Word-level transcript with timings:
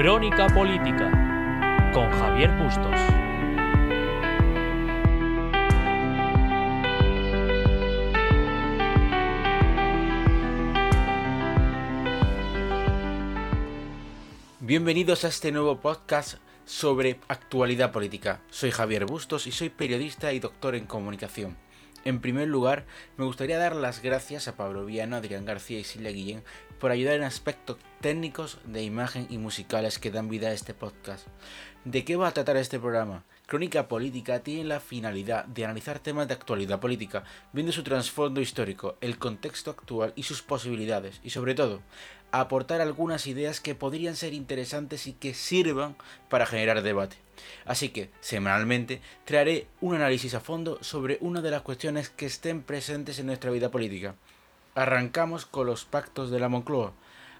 Crónica 0.00 0.46
Política 0.46 1.10
con 1.92 2.08
Javier 2.08 2.52
Bustos. 2.56 2.94
Bienvenidos 14.60 15.24
a 15.24 15.28
este 15.28 15.50
nuevo 15.50 15.80
podcast 15.80 16.34
sobre 16.64 17.18
actualidad 17.26 17.90
política. 17.90 18.40
Soy 18.50 18.70
Javier 18.70 19.04
Bustos 19.04 19.48
y 19.48 19.50
soy 19.50 19.68
periodista 19.68 20.32
y 20.32 20.38
doctor 20.38 20.76
en 20.76 20.86
comunicación. 20.86 21.56
En 22.08 22.22
primer 22.22 22.48
lugar, 22.48 22.86
me 23.18 23.26
gustaría 23.26 23.58
dar 23.58 23.76
las 23.76 24.00
gracias 24.00 24.48
a 24.48 24.56
Pablo 24.56 24.86
Viano, 24.86 25.16
Adrián 25.16 25.44
García 25.44 25.78
y 25.78 25.84
Silvia 25.84 26.10
Guillén 26.10 26.42
por 26.80 26.90
ayudar 26.90 27.16
en 27.16 27.22
aspectos 27.22 27.76
técnicos 28.00 28.56
de 28.64 28.82
imagen 28.82 29.26
y 29.28 29.36
musicales 29.36 29.98
que 29.98 30.10
dan 30.10 30.30
vida 30.30 30.48
a 30.48 30.54
este 30.54 30.72
podcast. 30.72 31.26
¿De 31.84 32.06
qué 32.06 32.16
va 32.16 32.28
a 32.28 32.32
tratar 32.32 32.56
este 32.56 32.78
programa? 32.78 33.24
Crónica 33.48 33.88
Política 33.88 34.40
tiene 34.40 34.64
la 34.64 34.78
finalidad 34.78 35.46
de 35.46 35.64
analizar 35.64 36.00
temas 36.00 36.28
de 36.28 36.34
actualidad 36.34 36.80
política, 36.80 37.24
viendo 37.54 37.72
su 37.72 37.82
trasfondo 37.82 38.42
histórico, 38.42 38.98
el 39.00 39.16
contexto 39.16 39.70
actual 39.70 40.12
y 40.16 40.24
sus 40.24 40.42
posibilidades, 40.42 41.18
y 41.24 41.30
sobre 41.30 41.54
todo, 41.54 41.80
aportar 42.30 42.82
algunas 42.82 43.26
ideas 43.26 43.60
que 43.60 43.74
podrían 43.74 44.16
ser 44.16 44.34
interesantes 44.34 45.06
y 45.06 45.14
que 45.14 45.32
sirvan 45.32 45.96
para 46.28 46.44
generar 46.44 46.82
debate. 46.82 47.16
Así 47.64 47.88
que, 47.88 48.10
semanalmente, 48.20 49.00
traeré 49.24 49.66
un 49.80 49.94
análisis 49.94 50.34
a 50.34 50.40
fondo 50.40 50.76
sobre 50.82 51.16
una 51.22 51.40
de 51.40 51.50
las 51.50 51.62
cuestiones 51.62 52.10
que 52.10 52.26
estén 52.26 52.62
presentes 52.62 53.18
en 53.18 53.24
nuestra 53.24 53.50
vida 53.50 53.70
política. 53.70 54.14
Arrancamos 54.74 55.46
con 55.46 55.66
los 55.66 55.86
pactos 55.86 56.30
de 56.30 56.38
la 56.38 56.50
Moncloa. 56.50 56.92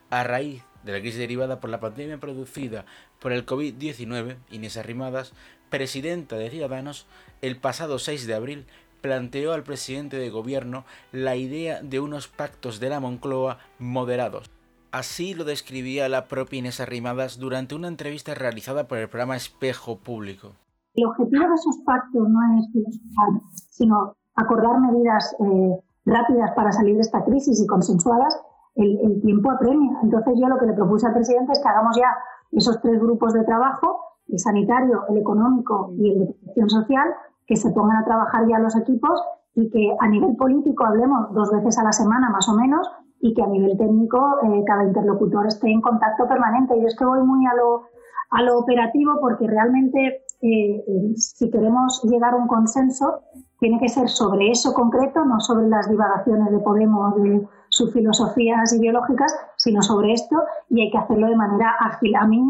A 0.08 0.24
raíz 0.24 0.62
de 0.84 0.92
la 0.92 1.00
crisis 1.00 1.18
derivada 1.18 1.60
por 1.60 1.68
la 1.68 1.80
pandemia 1.80 2.16
producida 2.16 2.86
por 3.18 3.32
el 3.32 3.44
COVID-19, 3.44 4.36
Inés 4.50 4.78
Arrimadas, 4.78 5.32
presidenta 5.70 6.36
de 6.36 6.50
Ciudadanos, 6.50 7.06
el 7.42 7.56
pasado 7.56 7.98
6 7.98 8.26
de 8.26 8.34
abril 8.34 8.66
planteó 9.00 9.52
al 9.52 9.62
presidente 9.62 10.16
de 10.16 10.30
gobierno 10.30 10.84
la 11.12 11.36
idea 11.36 11.82
de 11.82 12.00
unos 12.00 12.28
pactos 12.28 12.80
de 12.80 12.90
la 12.90 13.00
Moncloa 13.00 13.58
moderados 13.78 14.50
Así 14.90 15.34
lo 15.34 15.44
describía 15.44 16.08
la 16.08 16.28
propia 16.28 16.60
Inés 16.60 16.80
Arrimadas 16.80 17.38
durante 17.38 17.74
una 17.74 17.88
entrevista 17.88 18.34
realizada 18.34 18.88
por 18.88 18.96
el 18.96 19.08
programa 19.08 19.36
Espejo 19.36 19.98
Público. 19.98 20.52
El 20.94 21.04
objetivo 21.04 21.46
de 21.46 21.54
esos 21.54 21.76
pactos 21.84 22.26
no 22.26 22.38
es 22.58 22.72
filosofar, 22.72 23.28
sino 23.68 24.14
acordar 24.34 24.80
medidas 24.80 25.36
eh, 25.40 25.78
rápidas 26.06 26.52
para 26.56 26.72
salir 26.72 26.94
de 26.94 27.02
esta 27.02 27.22
crisis 27.22 27.60
y 27.60 27.66
consensuadas. 27.66 28.40
El, 28.76 29.20
tiempo 29.20 29.50
apremia. 29.50 29.98
Entonces 30.02 30.34
yo 30.40 30.48
lo 30.48 30.56
que 30.56 30.66
le 30.66 30.72
propuse 30.72 31.06
al 31.06 31.12
presidente 31.12 31.52
es 31.52 31.58
que 31.58 31.68
hagamos 31.68 31.94
ya 31.96 32.08
esos 32.52 32.80
tres 32.80 32.98
grupos 32.98 33.34
de 33.34 33.44
trabajo, 33.44 34.00
el 34.28 34.38
sanitario, 34.38 35.04
el 35.08 35.18
económico 35.18 35.92
y 35.96 36.10
el 36.10 36.18
de 36.20 36.26
protección 36.26 36.70
social, 36.70 37.08
que 37.46 37.56
se 37.56 37.70
pongan 37.70 37.96
a 37.96 38.04
trabajar 38.04 38.46
ya 38.46 38.58
los 38.58 38.76
equipos 38.76 39.22
y 39.54 39.70
que 39.70 39.96
a 39.98 40.08
nivel 40.08 40.36
político 40.36 40.84
hablemos 40.84 41.32
dos 41.32 41.50
veces 41.50 41.78
a 41.78 41.84
la 41.84 41.92
semana 41.92 42.30
más 42.30 42.48
o 42.48 42.54
menos 42.54 42.88
y 43.20 43.34
que 43.34 43.42
a 43.42 43.46
nivel 43.46 43.76
técnico 43.76 44.18
eh, 44.44 44.62
cada 44.66 44.84
interlocutor 44.84 45.46
esté 45.46 45.70
en 45.70 45.80
contacto 45.80 46.28
permanente. 46.28 46.78
Yo 46.80 46.86
es 46.86 46.96
que 46.96 47.04
voy 47.04 47.22
muy 47.22 47.44
a 47.46 47.54
lo, 47.54 47.82
a 48.30 48.42
lo 48.42 48.58
operativo 48.58 49.18
porque 49.20 49.46
realmente 49.46 50.22
eh, 50.40 50.84
eh, 50.86 51.12
si 51.16 51.50
queremos 51.50 52.02
llegar 52.04 52.34
a 52.34 52.36
un 52.36 52.46
consenso 52.46 53.22
tiene 53.58 53.80
que 53.80 53.88
ser 53.88 54.08
sobre 54.08 54.50
eso 54.50 54.72
concreto, 54.72 55.24
no 55.24 55.40
sobre 55.40 55.68
las 55.68 55.88
divagaciones 55.90 56.52
de 56.52 56.58
Podemos, 56.60 57.16
de 57.16 57.48
sus 57.68 57.92
filosofías 57.92 58.72
ideológicas, 58.72 59.34
sino 59.56 59.82
sobre 59.82 60.12
esto 60.12 60.36
y 60.70 60.82
hay 60.82 60.90
que 60.90 60.98
hacerlo 60.98 61.28
de 61.28 61.36
manera 61.36 61.74
ágil. 61.80 62.14
A 62.16 62.26
mí 62.26 62.40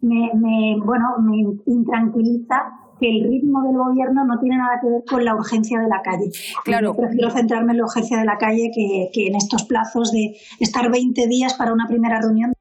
me, 0.00 0.30
me 0.34 0.76
bueno, 0.84 1.16
me 1.20 1.38
intranquiliza 1.66 2.80
que 2.98 3.08
el 3.08 3.28
ritmo 3.28 3.62
del 3.62 3.76
gobierno 3.76 4.24
no 4.24 4.38
tiene 4.38 4.56
nada 4.58 4.80
que 4.80 4.88
ver 4.88 5.04
con 5.08 5.24
la 5.24 5.34
urgencia 5.34 5.80
de 5.80 5.88
la 5.88 6.02
calle. 6.02 6.30
Claro. 6.64 6.94
Yo 6.94 6.96
prefiero 6.96 7.30
centrarme 7.30 7.72
en 7.72 7.78
la 7.78 7.84
urgencia 7.84 8.18
de 8.18 8.24
la 8.24 8.38
calle 8.38 8.70
que, 8.74 9.10
que 9.12 9.26
en 9.26 9.36
estos 9.36 9.64
plazos 9.64 10.12
de 10.12 10.36
estar 10.60 10.90
20 10.90 11.26
días 11.26 11.54
para 11.54 11.72
una 11.72 11.86
primera 11.86 12.20
reunión. 12.20 12.52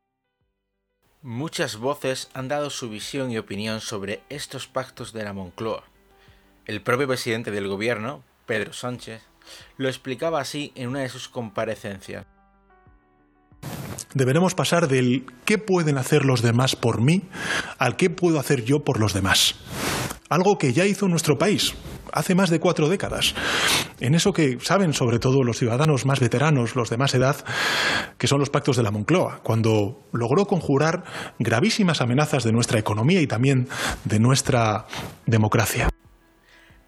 Muchas 1.22 1.78
voces 1.78 2.30
han 2.34 2.50
dado 2.50 2.70
su 2.70 2.90
visión 2.90 3.32
y 3.32 3.38
opinión 3.38 3.80
sobre 3.80 4.22
estos 4.30 4.68
pactos 4.68 5.14
de 5.14 5.24
la 5.24 5.34
Moncloa. 5.34 5.84
El 6.66 6.82
propio 6.82 7.08
presidente 7.08 7.52
del 7.52 7.68
gobierno, 7.68 8.24
Pedro 8.46 8.74
Sánchez, 8.74 9.22
lo 9.78 9.88
explicaba 9.88 10.40
así 10.40 10.72
en 10.76 10.90
una 10.90 11.00
de 11.00 11.10
sus 11.10 11.30
comparecencias. 11.30 12.26
Deberemos 14.14 14.54
pasar 14.54 14.88
del 14.88 15.26
qué 15.46 15.58
pueden 15.58 15.98
hacer 15.98 16.26
los 16.26 16.42
demás 16.42 16.76
por 16.76 17.02
mí 17.02 17.24
al 17.80 17.96
qué 17.96 18.10
puedo 18.10 18.40
hacer 18.40 18.64
yo 18.64 18.84
por 18.84 19.00
los 19.00 19.14
demás 19.14 19.56
algo 20.34 20.58
que 20.58 20.74
ya 20.74 20.86
hizo 20.86 21.08
nuestro 21.08 21.38
país 21.38 21.76
hace 22.12 22.36
más 22.36 22.50
de 22.50 22.60
cuatro 22.60 22.90
décadas. 22.90 23.34
En 24.00 24.14
eso 24.14 24.34
que 24.34 24.60
saben 24.62 24.94
sobre 24.94 25.20
todo 25.20 25.44
los 25.44 25.58
ciudadanos 25.58 26.06
más 26.06 26.20
veteranos, 26.20 26.76
los 26.76 26.90
de 26.90 26.98
más 26.98 27.16
edad, 27.16 27.44
que 28.20 28.28
son 28.28 28.40
los 28.40 28.52
pactos 28.52 28.78
de 28.78 28.84
la 28.84 28.92
Moncloa, 28.92 29.40
cuando 29.42 30.00
logró 30.12 30.46
conjurar 30.46 31.04
gravísimas 31.40 32.02
amenazas 32.02 32.44
de 32.44 32.52
nuestra 32.52 32.80
economía 32.80 33.22
y 33.22 33.28
también 33.28 33.68
de 34.06 34.20
nuestra 34.20 34.86
democracia. 35.26 35.90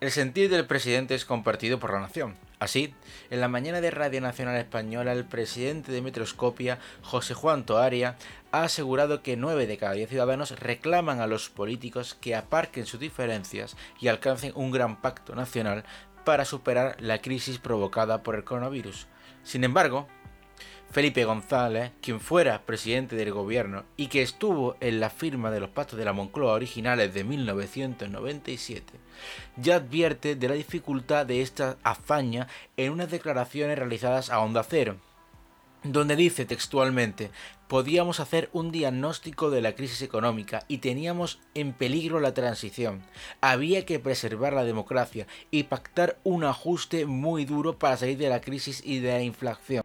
El 0.06 0.12
sentir 0.12 0.52
del 0.52 0.68
presidente 0.68 1.16
es 1.16 1.26
compartido 1.26 1.80
por 1.80 1.92
la 1.92 2.00
nación. 2.00 2.36
Así, 2.60 2.94
en 3.32 3.42
la 3.42 3.48
mañana 3.48 3.82
de 3.82 3.90
Radio 3.90 4.22
Nacional 4.22 4.56
Española, 4.56 5.12
el 5.12 5.26
presidente 5.26 5.92
de 5.92 6.04
Metroscopia, 6.04 6.78
José 7.02 7.34
Juan 7.34 7.66
Toaria, 7.66 8.16
ha 8.52 8.62
asegurado 8.62 9.24
que 9.24 9.36
9 9.36 9.66
de 9.66 9.78
cada 9.78 9.94
10 9.94 10.08
ciudadanos 10.08 10.60
reclaman 10.60 11.22
a 11.22 11.26
los 11.26 11.50
políticos 11.50 12.16
que 12.22 12.36
aparquen 12.36 12.86
sus 12.86 13.00
diferencias 13.00 13.76
y 14.00 14.08
alcancen 14.08 14.52
un 14.54 14.70
gran 14.70 15.02
pacto 15.02 15.34
nacional 15.34 15.86
para 16.24 16.46
superar 16.46 16.98
la 17.00 17.20
crisis 17.20 17.58
provocada 17.58 18.22
por 18.22 18.36
el 18.36 18.44
coronavirus. 18.44 19.08
Sin 19.42 19.64
embargo, 19.64 20.08
Felipe 20.96 21.26
González, 21.26 21.92
quien 22.02 22.22
fuera 22.22 22.66
presidente 22.66 23.18
del 23.18 23.34
gobierno 23.34 23.84
y 23.98 24.08
que 24.08 24.22
estuvo 24.22 24.78
en 24.80 25.02
la 25.02 25.10
firma 25.10 25.52
de 25.52 25.60
los 25.60 25.70
pactos 25.70 26.00
de 26.00 26.06
la 26.06 26.14
Moncloa 26.14 26.54
originales 26.54 27.14
de 27.14 27.26
1997, 27.26 28.94
ya 29.58 29.76
advierte 29.76 30.38
de 30.38 30.48
la 30.48 30.56
dificultad 30.56 31.26
de 31.26 31.42
esta 31.42 31.76
hazaña 31.84 32.48
en 32.78 32.94
unas 32.94 33.12
declaraciones 33.12 33.78
realizadas 33.78 34.30
a 34.30 34.40
Onda 34.40 34.64
Cero, 34.64 34.96
donde 35.84 36.16
dice 36.16 36.46
textualmente, 36.46 37.30
podíamos 37.68 38.22
hacer 38.22 38.50
un 38.54 38.72
diagnóstico 38.72 39.50
de 39.50 39.62
la 39.62 39.76
crisis 39.76 40.02
económica 40.02 40.64
y 40.70 40.78
teníamos 40.78 41.42
en 41.56 41.74
peligro 41.74 42.22
la 42.22 42.34
transición. 42.34 43.04
Había 43.42 43.86
que 43.86 44.00
preservar 44.00 44.54
la 44.54 44.64
democracia 44.64 45.28
y 45.52 45.64
pactar 45.64 46.20
un 46.24 46.46
ajuste 46.46 47.06
muy 47.06 47.44
duro 47.44 47.78
para 47.78 47.98
salir 47.98 48.18
de 48.18 48.30
la 48.30 48.40
crisis 48.40 48.82
y 48.86 49.00
de 49.00 49.12
la 49.12 49.22
inflación. 49.24 49.84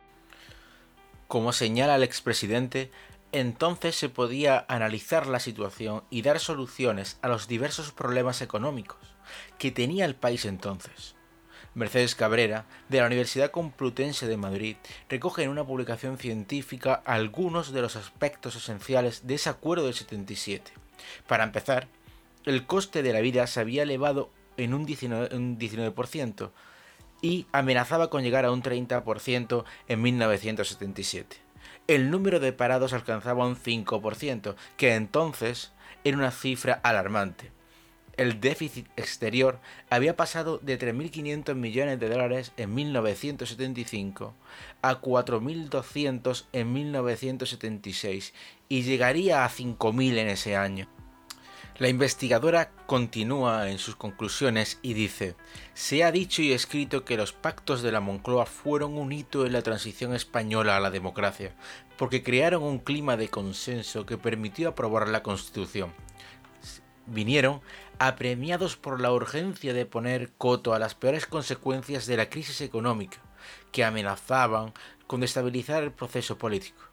Como 1.31 1.53
señala 1.53 1.95
el 1.95 2.03
expresidente, 2.03 2.91
entonces 3.31 3.95
se 3.95 4.09
podía 4.09 4.67
analizar 4.67 5.29
la 5.29 5.39
situación 5.39 6.03
y 6.11 6.23
dar 6.23 6.41
soluciones 6.41 7.21
a 7.23 7.29
los 7.29 7.47
diversos 7.47 7.93
problemas 7.93 8.43
económicos 8.43 8.99
que 9.57 9.71
tenía 9.71 10.07
el 10.07 10.17
país 10.17 10.45
entonces. 10.45 11.15
Mercedes 11.73 12.17
Cabrera, 12.17 12.67
de 12.89 12.99
la 12.99 13.07
Universidad 13.07 13.53
Complutense 13.53 14.27
de 14.27 14.37
Madrid, 14.37 14.77
recoge 15.09 15.45
en 15.45 15.51
una 15.51 15.65
publicación 15.65 16.19
científica 16.19 17.01
algunos 17.05 17.73
de 17.73 17.83
los 17.83 17.95
aspectos 17.95 18.57
esenciales 18.57 19.29
de 19.29 19.37
ese 19.37 19.51
acuerdo 19.51 19.85
del 19.85 19.95
77. 19.95 20.73
Para 21.29 21.45
empezar, 21.45 21.87
el 22.45 22.67
coste 22.67 23.05
de 23.05 23.13
la 23.13 23.21
vida 23.21 23.47
se 23.47 23.61
había 23.61 23.85
elevado 23.85 24.33
en 24.57 24.75
un 24.75 24.85
19%, 24.85 25.33
un 25.33 25.61
19% 25.61 26.51
y 27.23 27.47
amenazaba 27.53 28.11
con 28.11 28.23
llegar 28.23 28.45
a 28.45 28.53
un 28.53 28.63
30% 28.63 29.65
en 29.89 30.03
1977. 30.03 31.37
El 31.87 32.11
número 32.11 32.41
de 32.41 32.53
parados 32.53 32.93
alcanzaba 32.93 33.47
un 33.47 33.57
5%, 33.57 34.55
que 34.77 34.95
entonces 34.95 35.73
era 36.05 36.17
una 36.17 36.31
cifra 36.31 36.75
alarmante. 36.83 37.51
El 38.17 38.39
déficit 38.39 38.87
exterior 38.97 39.61
había 39.89 40.15
pasado 40.15 40.59
de 40.59 40.79
3.500 40.79 41.55
millones 41.55 41.99
de 41.99 42.09
dólares 42.11 42.53
en 42.59 42.75
1975 42.75 44.35
a 44.83 45.01
4.200 45.01 46.45
en 46.53 46.73
1976 46.73 48.35
y 48.69 48.83
llegaría 48.83 49.45
a 49.45 49.49
5.000 49.49 50.19
en 50.19 50.29
ese 50.29 50.55
año. 50.55 51.00
La 51.81 51.89
investigadora 51.89 52.73
continúa 52.85 53.71
en 53.71 53.79
sus 53.79 53.97
conclusiones 53.97 54.79
y 54.83 54.93
dice, 54.93 55.35
se 55.73 56.05
ha 56.05 56.13
dicho 56.13 56.43
y 56.43 56.53
escrito 56.53 57.07
que 57.07 57.17
los 57.17 57.33
pactos 57.33 57.81
de 57.81 57.91
la 57.91 58.01
Moncloa 58.01 58.45
fueron 58.45 58.99
un 58.99 59.13
hito 59.13 59.47
en 59.47 59.55
la 59.55 59.63
transición 59.63 60.15
española 60.15 60.77
a 60.77 60.81
la 60.81 60.91
democracia, 60.91 61.55
porque 61.97 62.23
crearon 62.23 62.65
un 62.65 62.81
clima 62.81 63.17
de 63.17 63.31
consenso 63.31 64.05
que 64.05 64.19
permitió 64.19 64.69
aprobar 64.69 65.09
la 65.09 65.23
Constitución. 65.23 65.95
Vinieron 67.07 67.63
apremiados 67.99 68.77
por 68.77 69.01
la 69.01 69.11
urgencia 69.11 69.73
de 69.73 69.87
poner 69.87 70.33
coto 70.37 70.75
a 70.75 70.79
las 70.79 70.95
peores 70.95 71.25
consecuencias 71.25 72.05
de 72.05 72.19
la 72.19 72.29
crisis 72.29 72.61
económica, 72.61 73.23
que 73.73 73.85
amenazaban 73.85 74.75
con 75.07 75.23
destabilizar 75.23 75.83
el 75.83 75.93
proceso 75.93 76.37
político. 76.37 76.90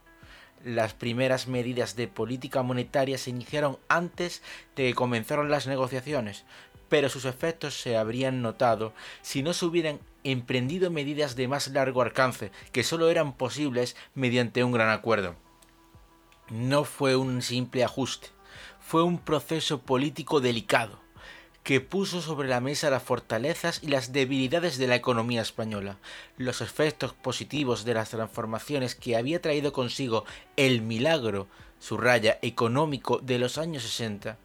Las 0.63 0.93
primeras 0.93 1.47
medidas 1.47 1.95
de 1.95 2.07
política 2.07 2.63
monetaria 2.63 3.17
se 3.17 3.29
iniciaron 3.29 3.77
antes 3.87 4.41
de 4.75 4.87
que 4.87 4.93
comenzaron 4.93 5.49
las 5.49 5.67
negociaciones, 5.67 6.45
pero 6.89 7.09
sus 7.09 7.25
efectos 7.25 7.79
se 7.79 7.97
habrían 7.97 8.41
notado 8.41 8.93
si 9.21 9.43
no 9.43 9.53
se 9.53 9.65
hubieran 9.65 9.99
emprendido 10.23 10.91
medidas 10.91 11.35
de 11.35 11.47
más 11.47 11.67
largo 11.69 12.01
alcance, 12.01 12.51
que 12.71 12.83
solo 12.83 13.09
eran 13.09 13.33
posibles 13.33 13.95
mediante 14.13 14.63
un 14.63 14.71
gran 14.71 14.89
acuerdo. 14.89 15.35
No 16.49 16.83
fue 16.83 17.15
un 17.15 17.41
simple 17.41 17.83
ajuste, 17.83 18.29
fue 18.79 19.03
un 19.03 19.19
proceso 19.19 19.81
político 19.81 20.39
delicado, 20.39 20.99
que 21.67 21.81
puso 21.81 22.21
sobre 22.21 22.47
la 22.47 22.61
mesa 22.61 22.89
las 22.89 23.03
fortalezas 23.03 23.83
y 23.83 23.87
las 23.87 24.13
debilidades 24.13 24.77
de 24.77 24.87
la 24.87 24.95
economía 24.95 25.41
española, 25.41 25.97
los 26.37 26.61
efectos 26.61 27.11
positivos 27.11 27.83
de 27.83 27.93
las 27.93 28.11
transformaciones 28.11 28.95
que 28.95 29.17
había 29.17 29.41
traído 29.41 29.73
consigo 29.73 30.23
el 30.55 30.81
milagro, 30.81 31.49
raya 31.91 32.39
económico 32.41 33.19
de 33.19 33.37
los 33.37 33.57
años 33.57 33.83
60, 33.83 34.37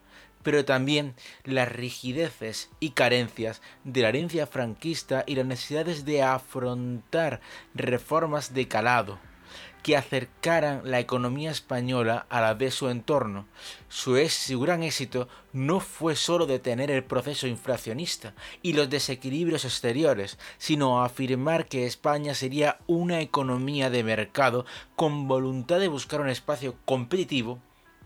pero 0.43 0.65
también 0.65 1.15
las 1.45 1.71
rigideces 1.71 2.71
y 2.81 2.91
carencias 2.91 3.63
de 3.85 4.03
la 4.03 4.09
herencia 4.09 4.49
franquista 4.49 5.23
y 5.25 5.37
las 5.37 5.47
necesidades 5.47 6.05
de 6.05 6.25
afrontar 6.25 7.41
reformas 7.73 8.53
de 8.53 8.67
calado 8.67 9.21
que 9.83 9.97
acercaran 9.97 10.83
la 10.85 11.01
economía 11.01 11.51
española 11.51 12.27
a 12.29 12.41
la 12.41 12.55
de 12.55 12.71
su 12.71 12.89
entorno. 12.89 13.47
Su, 13.89 14.15
gran 14.61 14.83
éxito 14.83 15.29
no 15.53 15.81
fue 15.81 16.17
sólo 16.17 16.47
detener 16.47 16.91
el 16.91 17.05
proceso 17.05 17.47
inflacionista 17.47 18.35
y 18.63 18.73
los 18.73 18.89
desequilibrios 18.89 19.65
exteriores, 19.65 20.39
sino 20.59 21.03
afirmar 21.03 21.67
que 21.67 21.87
España 21.87 22.35
sería 22.35 22.79
una 22.87 23.21
economía 23.21 23.91
de 23.91 24.05
mercado 24.05 24.65
con 24.97 25.29
voluntad 25.29 25.81
de 25.81 25.89
buscar 25.89 26.21
un 26.21 26.29
espacio 26.29 26.77
competitivo 26.85 27.59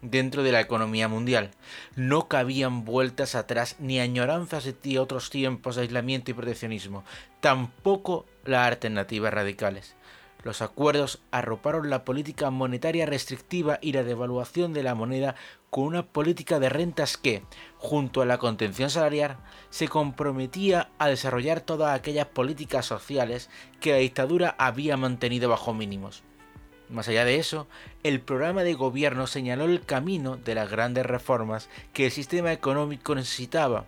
dentro 0.03 0.43
de 0.43 0.53
la 0.53 0.61
economía 0.61 1.09
mundial. 1.09 1.51
No 1.95 2.29
cabían 2.29 2.85
vueltas 2.85 3.35
atrás 3.35 3.77
ni 3.79 4.01
añoranzas 4.01 4.65
de 4.83 4.99
otros 4.99 5.31
tiempos 5.31 5.77
de 5.77 5.83
aislamiento 5.83 6.31
y 6.31 6.35
proteccionismo, 6.35 7.05
tampoco 7.41 8.27
las 8.45 8.67
alternativas 8.67 9.33
radicales. 9.33 9.96
Los 10.47 10.63
acuerdos 10.63 11.19
arroparon 11.33 11.91
la 11.91 12.05
política 12.05 12.51
monetaria 12.51 13.05
restrictiva 13.05 13.81
y 13.83 13.91
la 13.91 14.05
devaluación 14.05 14.73
de 14.73 14.85
la 14.85 14.95
moneda 14.95 15.35
con 15.71 15.87
una 15.87 16.07
política 16.07 16.61
de 16.61 16.69
rentas 16.69 17.17
que, 17.17 17.43
junto 17.79 18.23
a 18.23 18.27
la 18.27 18.39
contención 18.39 18.89
salarial, 18.89 19.39
se 19.71 19.89
comprometía 19.89 20.89
a 20.99 21.09
desarrollar 21.09 21.63
todas 21.63 21.99
aquellas 21.99 22.27
políticas 22.27 22.87
sociales 22.87 23.51
que 23.81 23.91
la 23.91 23.97
dictadura 23.97 24.55
había 24.57 24.97
mantenido 24.97 25.49
bajo 25.49 25.75
mínimos. 25.75 26.23
Más 26.91 27.09
allá 27.09 27.25
de 27.25 27.41
eso, 27.41 27.67
el 28.05 28.21
programa 28.21 28.63
de 28.63 28.75
gobierno 28.75 29.27
señaló 29.27 29.65
el 29.65 29.85
camino 29.85 30.37
de 30.37 30.55
las 30.55 30.71
grandes 30.71 31.07
reformas 31.07 31.69
que 31.93 32.05
el 32.05 32.13
sistema 32.13 32.53
económico 32.53 33.17
necesitaba 33.17 33.87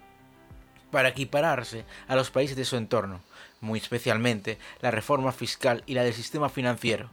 para 0.90 1.10
equipararse 1.10 1.84
a 2.08 2.16
los 2.16 2.32
países 2.32 2.56
de 2.56 2.64
su 2.64 2.76
entorno, 2.76 3.20
muy 3.60 3.78
especialmente 3.78 4.58
la 4.80 4.90
reforma 4.90 5.32
fiscal 5.32 5.82
y 5.86 5.94
la 5.94 6.04
del 6.04 6.14
sistema 6.14 6.48
financiero. 6.48 7.10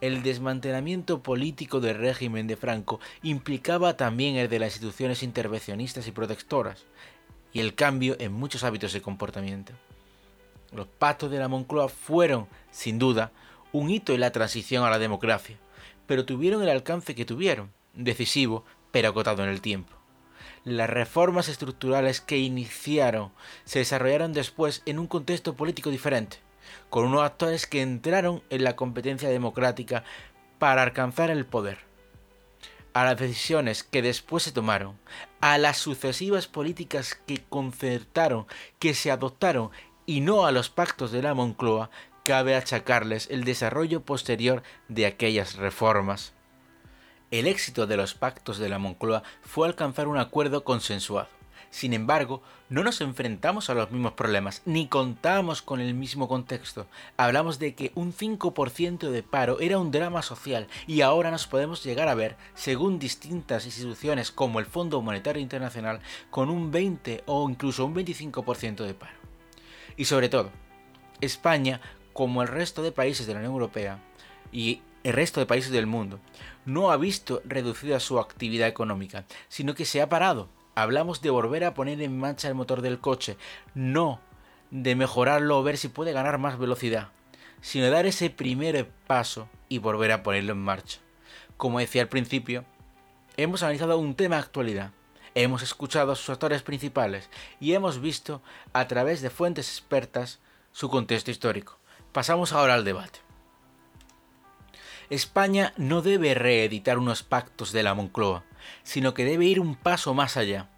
El 0.00 0.22
desmantelamiento 0.22 1.22
político 1.22 1.80
del 1.80 1.98
régimen 1.98 2.46
de 2.46 2.56
Franco 2.56 3.00
implicaba 3.22 3.96
también 3.96 4.36
el 4.36 4.48
de 4.48 4.58
las 4.58 4.74
instituciones 4.74 5.22
intervencionistas 5.22 6.06
y 6.06 6.12
protectoras, 6.12 6.84
y 7.52 7.60
el 7.60 7.74
cambio 7.74 8.16
en 8.18 8.32
muchos 8.32 8.64
hábitos 8.64 8.92
de 8.92 9.00
comportamiento. 9.00 9.72
Los 10.72 10.88
pactos 10.88 11.30
de 11.30 11.38
la 11.38 11.48
Moncloa 11.48 11.88
fueron, 11.88 12.48
sin 12.70 12.98
duda, 12.98 13.30
un 13.72 13.90
hito 13.90 14.12
en 14.12 14.20
la 14.20 14.32
transición 14.32 14.84
a 14.84 14.90
la 14.90 14.98
democracia, 14.98 15.56
pero 16.06 16.24
tuvieron 16.24 16.62
el 16.62 16.68
alcance 16.68 17.14
que 17.14 17.24
tuvieron, 17.24 17.72
decisivo, 17.94 18.64
pero 18.90 19.08
acotado 19.08 19.42
en 19.44 19.50
el 19.50 19.60
tiempo. 19.60 19.93
Las 20.64 20.88
reformas 20.88 21.50
estructurales 21.50 22.22
que 22.22 22.38
iniciaron 22.38 23.32
se 23.66 23.80
desarrollaron 23.80 24.32
después 24.32 24.82
en 24.86 24.98
un 24.98 25.06
contexto 25.06 25.54
político 25.56 25.90
diferente, 25.90 26.38
con 26.88 27.04
unos 27.04 27.22
actores 27.22 27.66
que 27.66 27.82
entraron 27.82 28.42
en 28.48 28.64
la 28.64 28.74
competencia 28.74 29.28
democrática 29.28 30.04
para 30.58 30.82
alcanzar 30.82 31.30
el 31.30 31.44
poder. 31.44 31.78
A 32.94 33.04
las 33.04 33.18
decisiones 33.18 33.82
que 33.82 34.00
después 34.00 34.44
se 34.44 34.52
tomaron, 34.52 34.98
a 35.42 35.58
las 35.58 35.76
sucesivas 35.76 36.46
políticas 36.46 37.14
que 37.26 37.42
concertaron, 37.42 38.46
que 38.78 38.94
se 38.94 39.10
adoptaron 39.10 39.70
y 40.06 40.20
no 40.20 40.46
a 40.46 40.52
los 40.52 40.70
pactos 40.70 41.12
de 41.12 41.20
la 41.20 41.34
Moncloa, 41.34 41.90
cabe 42.24 42.54
achacarles 42.54 43.28
el 43.30 43.44
desarrollo 43.44 44.02
posterior 44.02 44.62
de 44.88 45.06
aquellas 45.06 45.56
reformas. 45.56 46.33
El 47.34 47.48
éxito 47.48 47.88
de 47.88 47.96
los 47.96 48.14
pactos 48.14 48.58
de 48.58 48.68
la 48.68 48.78
Moncloa 48.78 49.24
fue 49.42 49.66
alcanzar 49.66 50.06
un 50.06 50.18
acuerdo 50.18 50.62
consensuado. 50.62 51.26
Sin 51.68 51.92
embargo, 51.92 52.42
no 52.68 52.84
nos 52.84 53.00
enfrentamos 53.00 53.68
a 53.68 53.74
los 53.74 53.90
mismos 53.90 54.12
problemas, 54.12 54.62
ni 54.66 54.86
contamos 54.86 55.60
con 55.60 55.80
el 55.80 55.94
mismo 55.94 56.28
contexto. 56.28 56.86
Hablamos 57.16 57.58
de 57.58 57.74
que 57.74 57.90
un 57.96 58.12
5% 58.12 59.10
de 59.10 59.24
paro 59.24 59.58
era 59.58 59.78
un 59.80 59.90
drama 59.90 60.22
social 60.22 60.68
y 60.86 61.00
ahora 61.00 61.32
nos 61.32 61.48
podemos 61.48 61.82
llegar 61.82 62.06
a 62.06 62.14
ver, 62.14 62.36
según 62.54 63.00
distintas 63.00 63.66
instituciones 63.66 64.30
como 64.30 64.60
el 64.60 64.66
Fondo 64.66 65.02
Monetario 65.02 65.42
Internacional, 65.42 65.98
con 66.30 66.50
un 66.50 66.70
20 66.70 67.24
o 67.26 67.50
incluso 67.50 67.84
un 67.84 67.96
25% 67.96 68.84
de 68.84 68.94
paro. 68.94 69.18
Y 69.96 70.04
sobre 70.04 70.28
todo, 70.28 70.52
España 71.20 71.80
como 72.12 72.42
el 72.42 72.48
resto 72.48 72.84
de 72.84 72.92
países 72.92 73.26
de 73.26 73.32
la 73.32 73.40
Unión 73.40 73.54
Europea 73.54 73.98
y 74.52 74.82
el 75.04 75.12
resto 75.12 75.38
de 75.38 75.46
países 75.46 75.70
del 75.70 75.86
mundo, 75.86 76.18
no 76.64 76.90
ha 76.90 76.96
visto 76.96 77.42
reducida 77.44 78.00
su 78.00 78.18
actividad 78.18 78.68
económica, 78.68 79.24
sino 79.48 79.74
que 79.74 79.84
se 79.84 80.02
ha 80.02 80.08
parado. 80.08 80.48
Hablamos 80.74 81.20
de 81.20 81.30
volver 81.30 81.64
a 81.64 81.74
poner 81.74 82.02
en 82.02 82.18
marcha 82.18 82.48
el 82.48 82.54
motor 82.54 82.80
del 82.80 82.98
coche, 82.98 83.36
no 83.74 84.20
de 84.70 84.96
mejorarlo 84.96 85.58
o 85.58 85.62
ver 85.62 85.76
si 85.76 85.88
puede 85.88 86.12
ganar 86.12 86.38
más 86.38 86.58
velocidad, 86.58 87.10
sino 87.60 87.84
de 87.84 87.90
dar 87.90 88.06
ese 88.06 88.30
primer 88.30 88.88
paso 89.06 89.48
y 89.68 89.78
volver 89.78 90.10
a 90.10 90.22
ponerlo 90.22 90.52
en 90.52 90.58
marcha. 90.58 90.98
Como 91.56 91.78
decía 91.78 92.02
al 92.02 92.08
principio, 92.08 92.64
hemos 93.36 93.62
analizado 93.62 93.98
un 93.98 94.16
tema 94.16 94.36
de 94.36 94.42
actualidad, 94.42 94.90
hemos 95.34 95.62
escuchado 95.62 96.12
a 96.12 96.16
sus 96.16 96.30
actores 96.30 96.62
principales 96.62 97.28
y 97.60 97.74
hemos 97.74 98.00
visto 98.00 98.42
a 98.72 98.88
través 98.88 99.20
de 99.20 99.30
fuentes 99.30 99.68
expertas 99.68 100.40
su 100.72 100.88
contexto 100.88 101.30
histórico. 101.30 101.78
Pasamos 102.12 102.52
ahora 102.52 102.74
al 102.74 102.84
debate. 102.84 103.23
España 105.10 105.72
no 105.76 106.02
debe 106.02 106.34
reeditar 106.34 106.98
unos 106.98 107.22
pactos 107.22 107.72
de 107.72 107.82
la 107.82 107.94
Moncloa, 107.94 108.44
sino 108.82 109.14
que 109.14 109.24
debe 109.24 109.44
ir 109.44 109.60
un 109.60 109.74
paso 109.74 110.14
más 110.14 110.36
allá. 110.36 110.70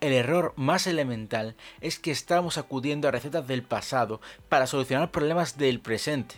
El 0.00 0.12
error 0.12 0.52
más 0.56 0.86
elemental 0.86 1.56
es 1.80 1.98
que 1.98 2.10
estamos 2.10 2.58
acudiendo 2.58 3.08
a 3.08 3.10
recetas 3.10 3.46
del 3.46 3.62
pasado 3.62 4.20
para 4.48 4.66
solucionar 4.66 5.10
problemas 5.10 5.56
del 5.56 5.80
presente. 5.80 6.36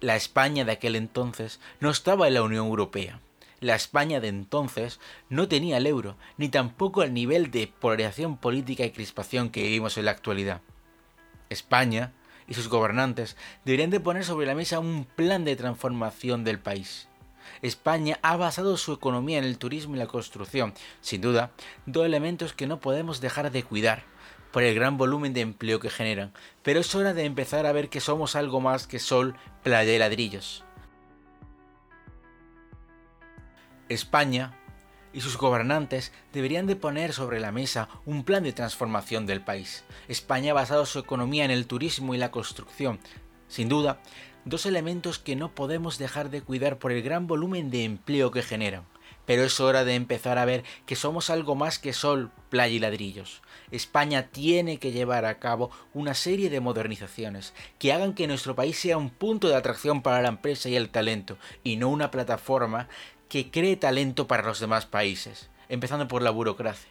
La 0.00 0.16
España 0.16 0.64
de 0.64 0.72
aquel 0.72 0.96
entonces 0.96 1.60
no 1.80 1.90
estaba 1.90 2.28
en 2.28 2.34
la 2.34 2.42
Unión 2.42 2.66
Europea. 2.66 3.20
La 3.60 3.74
España 3.74 4.20
de 4.20 4.28
entonces 4.28 5.00
no 5.28 5.48
tenía 5.48 5.78
el 5.78 5.86
euro, 5.86 6.16
ni 6.36 6.48
tampoco 6.48 7.02
el 7.02 7.14
nivel 7.14 7.50
de 7.50 7.66
polarización 7.66 8.36
política 8.36 8.84
y 8.84 8.90
crispación 8.90 9.50
que 9.50 9.62
vivimos 9.62 9.96
en 9.96 10.04
la 10.04 10.10
actualidad. 10.10 10.60
España 11.48 12.12
y 12.48 12.54
sus 12.54 12.68
gobernantes 12.68 13.36
deberían 13.64 13.90
de 13.90 14.00
poner 14.00 14.24
sobre 14.24 14.46
la 14.46 14.54
mesa 14.54 14.78
un 14.78 15.04
plan 15.04 15.44
de 15.44 15.56
transformación 15.56 16.44
del 16.44 16.58
país. 16.58 17.08
España 17.62 18.18
ha 18.22 18.36
basado 18.36 18.76
su 18.76 18.92
economía 18.92 19.38
en 19.38 19.44
el 19.44 19.58
turismo 19.58 19.94
y 19.94 19.98
la 19.98 20.06
construcción, 20.06 20.74
sin 21.00 21.20
duda, 21.20 21.50
dos 21.86 22.06
elementos 22.06 22.52
que 22.52 22.66
no 22.66 22.80
podemos 22.80 23.20
dejar 23.20 23.50
de 23.50 23.62
cuidar 23.62 24.04
por 24.52 24.62
el 24.62 24.74
gran 24.74 24.96
volumen 24.96 25.34
de 25.34 25.40
empleo 25.40 25.80
que 25.80 25.90
generan, 25.90 26.32
pero 26.62 26.80
es 26.80 26.94
hora 26.94 27.12
de 27.12 27.24
empezar 27.24 27.66
a 27.66 27.72
ver 27.72 27.88
que 27.88 28.00
somos 28.00 28.36
algo 28.36 28.60
más 28.60 28.86
que 28.86 28.98
sol, 28.98 29.34
playa 29.62 29.92
y 29.92 29.98
ladrillos. 29.98 30.64
España 33.88 34.56
y 35.14 35.20
sus 35.20 35.38
gobernantes 35.38 36.12
deberían 36.32 36.66
de 36.66 36.76
poner 36.76 37.12
sobre 37.12 37.40
la 37.40 37.52
mesa 37.52 37.88
un 38.04 38.24
plan 38.24 38.42
de 38.42 38.52
transformación 38.52 39.24
del 39.26 39.40
país. 39.40 39.84
España 40.08 40.50
ha 40.50 40.54
basado 40.54 40.84
su 40.84 40.98
economía 40.98 41.44
en 41.44 41.50
el 41.50 41.66
turismo 41.66 42.14
y 42.14 42.18
la 42.18 42.30
construcción. 42.30 42.98
Sin 43.48 43.68
duda, 43.68 44.00
dos 44.44 44.66
elementos 44.66 45.18
que 45.18 45.36
no 45.36 45.54
podemos 45.54 45.98
dejar 45.98 46.30
de 46.30 46.42
cuidar 46.42 46.78
por 46.78 46.92
el 46.92 47.02
gran 47.02 47.26
volumen 47.26 47.70
de 47.70 47.84
empleo 47.84 48.30
que 48.30 48.42
generan. 48.42 48.84
Pero 49.26 49.44
es 49.44 49.58
hora 49.58 49.84
de 49.84 49.94
empezar 49.94 50.36
a 50.36 50.44
ver 50.44 50.64
que 50.84 50.96
somos 50.96 51.30
algo 51.30 51.54
más 51.54 51.78
que 51.78 51.94
sol, 51.94 52.30
playa 52.50 52.74
y 52.74 52.78
ladrillos. 52.78 53.40
España 53.70 54.28
tiene 54.28 54.78
que 54.78 54.92
llevar 54.92 55.24
a 55.24 55.38
cabo 55.38 55.70
una 55.94 56.12
serie 56.12 56.50
de 56.50 56.60
modernizaciones 56.60 57.54
que 57.78 57.92
hagan 57.92 58.14
que 58.14 58.26
nuestro 58.26 58.54
país 58.54 58.78
sea 58.78 58.98
un 58.98 59.08
punto 59.08 59.48
de 59.48 59.56
atracción 59.56 60.02
para 60.02 60.20
la 60.20 60.28
empresa 60.28 60.68
y 60.68 60.76
el 60.76 60.90
talento, 60.90 61.38
y 61.62 61.76
no 61.76 61.88
una 61.88 62.10
plataforma 62.10 62.88
que 63.28 63.50
cree 63.50 63.76
talento 63.76 64.26
para 64.26 64.42
los 64.42 64.60
demás 64.60 64.86
países, 64.86 65.48
empezando 65.68 66.08
por 66.08 66.22
la 66.22 66.30
burocracia. 66.30 66.90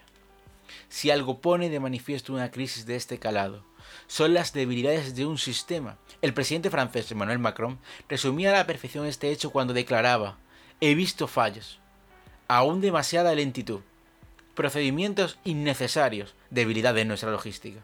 Si 0.89 1.11
algo 1.11 1.39
pone 1.39 1.69
de 1.69 1.79
manifiesto 1.79 2.33
una 2.33 2.51
crisis 2.51 2.85
de 2.85 2.95
este 2.95 3.19
calado, 3.19 3.63
son 4.07 4.33
las 4.33 4.53
debilidades 4.53 5.15
de 5.15 5.25
un 5.25 5.37
sistema. 5.37 5.97
El 6.21 6.33
presidente 6.33 6.69
francés 6.69 7.11
Emmanuel 7.11 7.39
Macron 7.39 7.79
resumía 8.09 8.49
a 8.49 8.57
la 8.57 8.67
perfección 8.67 9.05
este 9.05 9.31
hecho 9.31 9.51
cuando 9.51 9.73
declaraba 9.73 10.37
he 10.81 10.95
visto 10.95 11.27
fallos, 11.27 11.79
aún 12.47 12.81
demasiada 12.81 13.33
lentitud, 13.35 13.81
procedimientos 14.53 15.39
innecesarios, 15.43 16.35
debilidad 16.49 16.97
en 16.97 17.07
nuestra 17.07 17.31
logística. 17.31 17.79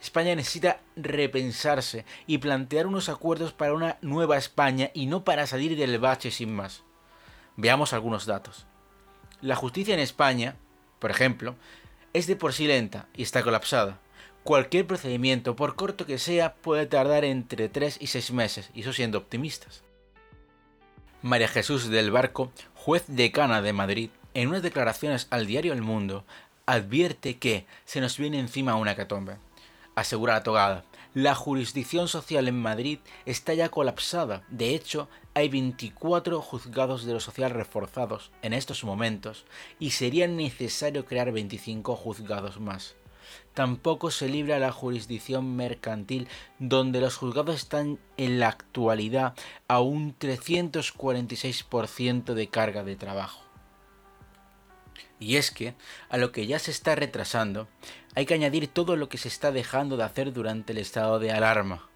España 0.00 0.34
necesita 0.34 0.80
repensarse 0.96 2.04
y 2.26 2.38
plantear 2.38 2.86
unos 2.86 3.08
acuerdos 3.08 3.52
para 3.52 3.72
una 3.72 3.96
nueva 4.02 4.36
España 4.36 4.90
y 4.92 5.06
no 5.06 5.24
para 5.24 5.46
salir 5.46 5.76
del 5.76 5.98
bache 5.98 6.30
sin 6.30 6.54
más. 6.54 6.82
Veamos 7.56 7.92
algunos 7.92 8.26
datos. 8.26 8.66
La 9.40 9.56
justicia 9.56 9.94
en 9.94 10.00
España, 10.00 10.56
por 10.98 11.10
ejemplo, 11.10 11.54
es 12.12 12.26
de 12.26 12.36
por 12.36 12.52
sí 12.52 12.66
lenta 12.66 13.08
y 13.14 13.22
está 13.22 13.42
colapsada. 13.42 13.98
Cualquier 14.42 14.86
procedimiento, 14.86 15.56
por 15.56 15.74
corto 15.74 16.06
que 16.06 16.18
sea, 16.18 16.54
puede 16.54 16.86
tardar 16.86 17.24
entre 17.24 17.68
3 17.68 17.98
y 18.00 18.08
6 18.08 18.32
meses, 18.32 18.70
y 18.74 18.82
eso 18.82 18.92
siendo 18.92 19.18
optimistas. 19.18 19.82
María 21.22 21.48
Jesús 21.48 21.88
del 21.88 22.10
Barco, 22.10 22.52
juez 22.74 23.04
decana 23.06 23.62
de 23.62 23.72
Madrid, 23.72 24.10
en 24.34 24.48
unas 24.48 24.62
declaraciones 24.62 25.26
al 25.30 25.46
diario 25.46 25.72
El 25.72 25.80
Mundo, 25.80 26.24
advierte 26.66 27.38
que 27.38 27.66
se 27.84 28.00
nos 28.00 28.18
viene 28.18 28.38
encima 28.38 28.76
una 28.76 28.96
catombe. 28.96 29.36
Asegura 29.94 30.34
la 30.34 30.42
togada, 30.42 30.84
la 31.14 31.34
jurisdicción 31.36 32.08
social 32.08 32.48
en 32.48 32.60
Madrid 32.60 32.98
está 33.24 33.54
ya 33.54 33.68
colapsada. 33.68 34.42
De 34.48 34.74
hecho, 34.74 35.08
hay 35.32 35.48
24 35.48 36.42
juzgados 36.42 37.04
de 37.04 37.12
lo 37.12 37.20
social 37.20 37.52
reforzados 37.52 38.32
en 38.42 38.52
estos 38.52 38.82
momentos 38.82 39.44
y 39.78 39.92
sería 39.92 40.26
necesario 40.26 41.04
crear 41.04 41.30
25 41.30 41.94
juzgados 41.94 42.58
más. 42.58 42.96
Tampoco 43.54 44.10
se 44.10 44.28
libra 44.28 44.58
la 44.58 44.72
jurisdicción 44.72 45.54
mercantil, 45.54 46.26
donde 46.58 47.00
los 47.00 47.16
juzgados 47.16 47.54
están 47.54 48.00
en 48.16 48.40
la 48.40 48.48
actualidad 48.48 49.34
a 49.68 49.80
un 49.80 50.18
346% 50.18 52.34
de 52.34 52.48
carga 52.48 52.82
de 52.82 52.96
trabajo. 52.96 53.44
Y 55.20 55.36
es 55.36 55.52
que, 55.52 55.74
a 56.08 56.16
lo 56.18 56.32
que 56.32 56.46
ya 56.46 56.58
se 56.58 56.72
está 56.72 56.96
retrasando, 56.96 57.68
hay 58.14 58.26
que 58.26 58.34
añadir 58.34 58.68
todo 58.68 58.96
lo 58.96 59.08
que 59.08 59.18
se 59.18 59.28
está 59.28 59.52
dejando 59.52 59.96
de 59.96 60.04
hacer 60.04 60.32
durante 60.32 60.72
el 60.72 60.78
estado 60.78 61.18
de 61.18 61.32
alarma. 61.32 61.88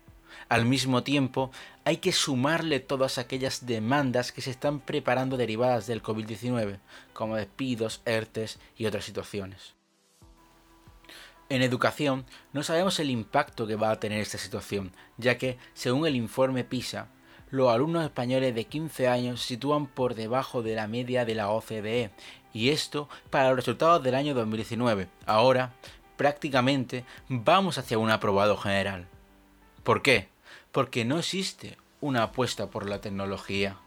Al 0.48 0.64
mismo 0.64 1.02
tiempo, 1.02 1.50
hay 1.84 1.98
que 1.98 2.12
sumarle 2.12 2.80
todas 2.80 3.18
aquellas 3.18 3.66
demandas 3.66 4.32
que 4.32 4.40
se 4.40 4.50
están 4.50 4.80
preparando 4.80 5.36
derivadas 5.36 5.86
del 5.86 6.02
COVID-19, 6.02 6.78
como 7.12 7.36
despidos, 7.36 8.00
ERTES 8.04 8.58
y 8.76 8.86
otras 8.86 9.04
situaciones. 9.04 9.74
En 11.50 11.62
educación, 11.62 12.26
no 12.52 12.62
sabemos 12.62 12.98
el 13.00 13.10
impacto 13.10 13.66
que 13.66 13.76
va 13.76 13.90
a 13.90 14.00
tener 14.00 14.20
esta 14.20 14.38
situación, 14.38 14.92
ya 15.16 15.38
que, 15.38 15.58
según 15.74 16.06
el 16.06 16.14
informe 16.14 16.64
PISA, 16.64 17.08
los 17.50 17.70
alumnos 17.70 18.04
españoles 18.04 18.54
de 18.54 18.64
15 18.64 19.08
años 19.08 19.40
se 19.40 19.48
sitúan 19.48 19.86
por 19.86 20.14
debajo 20.14 20.62
de 20.62 20.74
la 20.74 20.86
media 20.86 21.24
de 21.24 21.34
la 21.34 21.48
OCDE, 21.48 22.10
y 22.52 22.70
esto 22.70 23.08
para 23.30 23.48
los 23.48 23.56
resultados 23.56 24.02
del 24.02 24.14
año 24.14 24.34
2019. 24.34 25.08
Ahora, 25.24 25.72
prácticamente, 26.18 27.04
vamos 27.28 27.78
hacia 27.78 27.96
un 27.96 28.10
aprobado 28.10 28.58
general. 28.58 29.06
¿Por 29.84 30.02
qué? 30.02 30.28
Porque 30.72 31.06
no 31.06 31.18
existe 31.18 31.78
una 32.02 32.24
apuesta 32.24 32.68
por 32.68 32.86
la 32.86 33.00
tecnología. 33.00 33.78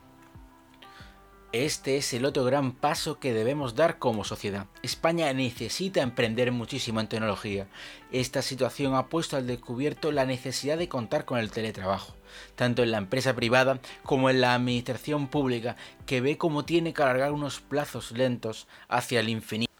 Este 1.52 1.98
es 1.98 2.14
el 2.14 2.24
otro 2.24 2.44
gran 2.44 2.72
paso 2.72 3.18
que 3.20 3.34
debemos 3.34 3.74
dar 3.74 3.98
como 3.98 4.24
sociedad. 4.24 4.66
España 4.82 5.30
necesita 5.34 6.00
emprender 6.00 6.50
muchísimo 6.50 6.98
en 6.98 7.08
tecnología. 7.08 7.68
Esta 8.10 8.40
situación 8.40 8.94
ha 8.94 9.08
puesto 9.08 9.36
al 9.36 9.46
descubierto 9.46 10.10
la 10.12 10.24
necesidad 10.24 10.78
de 10.78 10.88
contar 10.88 11.26
con 11.26 11.38
el 11.38 11.50
teletrabajo, 11.50 12.14
tanto 12.56 12.82
en 12.82 12.90
la 12.90 12.98
empresa 12.98 13.34
privada 13.34 13.80
como 14.02 14.30
en 14.30 14.40
la 14.40 14.54
administración 14.54 15.28
pública, 15.28 15.76
que 16.06 16.22
ve 16.22 16.38
cómo 16.38 16.64
tiene 16.64 16.94
que 16.94 17.02
alargar 17.02 17.32
unos 17.32 17.60
plazos 17.60 18.12
lentos 18.12 18.66
hacia 18.88 19.20
el 19.20 19.28
infinito. 19.28 19.70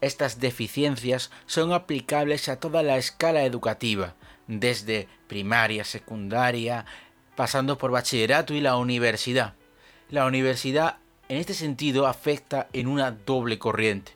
Estas 0.00 0.38
deficiencias 0.38 1.30
son 1.46 1.72
aplicables 1.72 2.48
a 2.48 2.60
toda 2.60 2.82
la 2.82 2.98
escala 2.98 3.44
educativa, 3.44 4.14
desde 4.46 5.08
primaria, 5.26 5.84
secundaria, 5.84 6.86
pasando 7.34 7.78
por 7.78 7.90
bachillerato 7.90 8.54
y 8.54 8.60
la 8.60 8.76
universidad. 8.76 9.54
La 10.08 10.26
universidad 10.26 10.98
en 11.28 11.38
este 11.38 11.54
sentido 11.54 12.06
afecta 12.06 12.68
en 12.72 12.86
una 12.86 13.10
doble 13.10 13.58
corriente. 13.58 14.12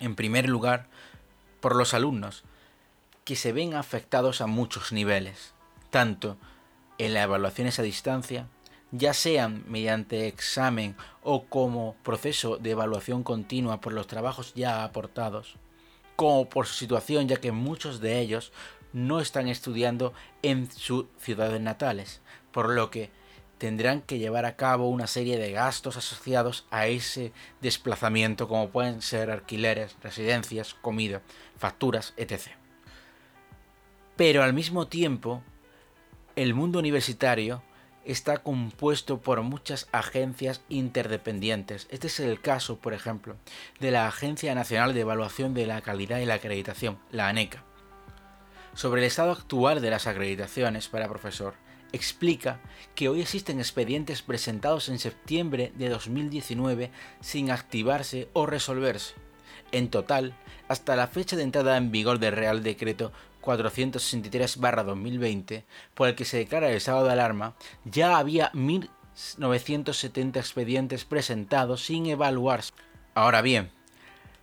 En 0.00 0.16
primer 0.16 0.48
lugar, 0.48 0.86
por 1.60 1.76
los 1.76 1.94
alumnos, 1.94 2.42
que 3.24 3.36
se 3.36 3.52
ven 3.52 3.74
afectados 3.74 4.40
a 4.40 4.46
muchos 4.46 4.92
niveles, 4.92 5.52
tanto 5.90 6.38
en 6.98 7.14
las 7.14 7.24
evaluaciones 7.24 7.78
a 7.78 7.82
distancia, 7.82 8.46
ya 8.92 9.14
sean 9.14 9.62
mediante 9.68 10.26
examen 10.26 10.96
o 11.22 11.44
como 11.44 11.96
proceso 12.02 12.56
de 12.56 12.70
evaluación 12.70 13.22
continua 13.22 13.80
por 13.80 13.92
los 13.92 14.06
trabajos 14.06 14.54
ya 14.54 14.84
aportados, 14.84 15.56
como 16.16 16.48
por 16.48 16.66
su 16.66 16.74
situación 16.74 17.28
ya 17.28 17.36
que 17.36 17.52
muchos 17.52 18.00
de 18.00 18.20
ellos 18.20 18.52
no 18.92 19.20
están 19.20 19.48
estudiando 19.48 20.12
en 20.42 20.70
sus 20.70 21.06
ciudades 21.18 21.60
natales, 21.60 22.20
por 22.52 22.70
lo 22.70 22.90
que 22.90 23.10
tendrán 23.58 24.00
que 24.00 24.18
llevar 24.18 24.46
a 24.46 24.56
cabo 24.56 24.88
una 24.88 25.06
serie 25.06 25.38
de 25.38 25.52
gastos 25.52 25.98
asociados 25.98 26.66
a 26.70 26.86
ese 26.86 27.32
desplazamiento 27.60 28.48
como 28.48 28.70
pueden 28.70 29.02
ser 29.02 29.30
alquileres, 29.30 29.96
residencias, 30.02 30.74
comida, 30.74 31.20
facturas, 31.58 32.14
etc. 32.16 32.48
Pero 34.16 34.42
al 34.42 34.54
mismo 34.54 34.88
tiempo, 34.88 35.42
el 36.36 36.54
mundo 36.54 36.78
universitario 36.78 37.62
está 38.04 38.38
compuesto 38.38 39.20
por 39.20 39.42
muchas 39.42 39.88
agencias 39.92 40.62
interdependientes. 40.68 41.86
Este 41.90 42.06
es 42.06 42.20
el 42.20 42.40
caso, 42.40 42.78
por 42.78 42.94
ejemplo, 42.94 43.36
de 43.78 43.90
la 43.90 44.06
Agencia 44.06 44.54
Nacional 44.54 44.94
de 44.94 45.00
Evaluación 45.00 45.54
de 45.54 45.66
la 45.66 45.80
Calidad 45.80 46.18
y 46.18 46.26
la 46.26 46.34
Acreditación, 46.34 46.98
la 47.10 47.28
ANECA. 47.28 47.64
Sobre 48.74 49.00
el 49.00 49.06
estado 49.06 49.32
actual 49.32 49.80
de 49.80 49.90
las 49.90 50.06
acreditaciones 50.06 50.88
para 50.88 51.08
profesor, 51.08 51.54
explica 51.92 52.60
que 52.94 53.08
hoy 53.08 53.20
existen 53.20 53.58
expedientes 53.58 54.22
presentados 54.22 54.88
en 54.88 54.98
septiembre 54.98 55.72
de 55.76 55.88
2019 55.88 56.90
sin 57.20 57.50
activarse 57.50 58.28
o 58.32 58.46
resolverse. 58.46 59.14
En 59.72 59.90
total, 59.90 60.34
hasta 60.68 60.96
la 60.96 61.08
fecha 61.08 61.36
de 61.36 61.42
entrada 61.42 61.76
en 61.76 61.90
vigor 61.90 62.18
del 62.18 62.36
Real 62.36 62.62
Decreto 62.62 63.12
463-2020, 63.42 65.64
por 65.94 66.08
el 66.08 66.14
que 66.14 66.24
se 66.24 66.38
declara 66.38 66.68
el 66.68 66.76
estado 66.76 67.04
de 67.04 67.12
alarma, 67.12 67.54
ya 67.84 68.18
había 68.18 68.52
1.970 68.52 70.36
expedientes 70.36 71.04
presentados 71.04 71.84
sin 71.84 72.06
evaluarse. 72.06 72.72
Ahora 73.14 73.42
bien, 73.42 73.70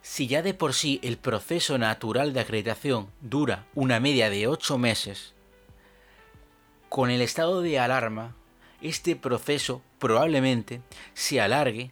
si 0.01 0.27
ya 0.27 0.41
de 0.41 0.53
por 0.53 0.73
sí 0.73 0.99
el 1.03 1.17
proceso 1.17 1.77
natural 1.77 2.33
de 2.33 2.39
acreditación 2.39 3.09
dura 3.21 3.65
una 3.75 3.99
media 3.99 4.29
de 4.29 4.47
8 4.47 4.77
meses, 4.77 5.33
con 6.89 7.09
el 7.09 7.21
estado 7.21 7.61
de 7.61 7.79
alarma, 7.79 8.35
este 8.81 9.15
proceso 9.15 9.81
probablemente 9.99 10.81
se 11.13 11.41
alargue 11.41 11.91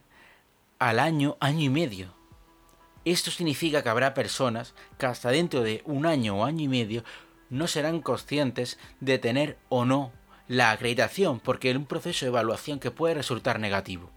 al 0.79 0.99
año, 0.99 1.37
año 1.39 1.61
y 1.61 1.69
medio. 1.69 2.13
Esto 3.05 3.29
significa 3.29 3.83
que 3.83 3.89
habrá 3.89 4.15
personas 4.15 4.73
que 4.97 5.05
hasta 5.05 5.29
dentro 5.29 5.61
de 5.61 5.83
un 5.85 6.07
año 6.07 6.39
o 6.39 6.43
año 6.43 6.63
y 6.63 6.67
medio 6.67 7.03
no 7.51 7.67
serán 7.67 8.01
conscientes 8.01 8.79
de 8.99 9.19
tener 9.19 9.57
o 9.69 9.85
no 9.85 10.11
la 10.47 10.71
acreditación, 10.71 11.39
porque 11.39 11.69
es 11.69 11.77
un 11.77 11.85
proceso 11.85 12.25
de 12.25 12.29
evaluación 12.29 12.79
que 12.79 12.89
puede 12.89 13.13
resultar 13.13 13.59
negativo. 13.59 14.09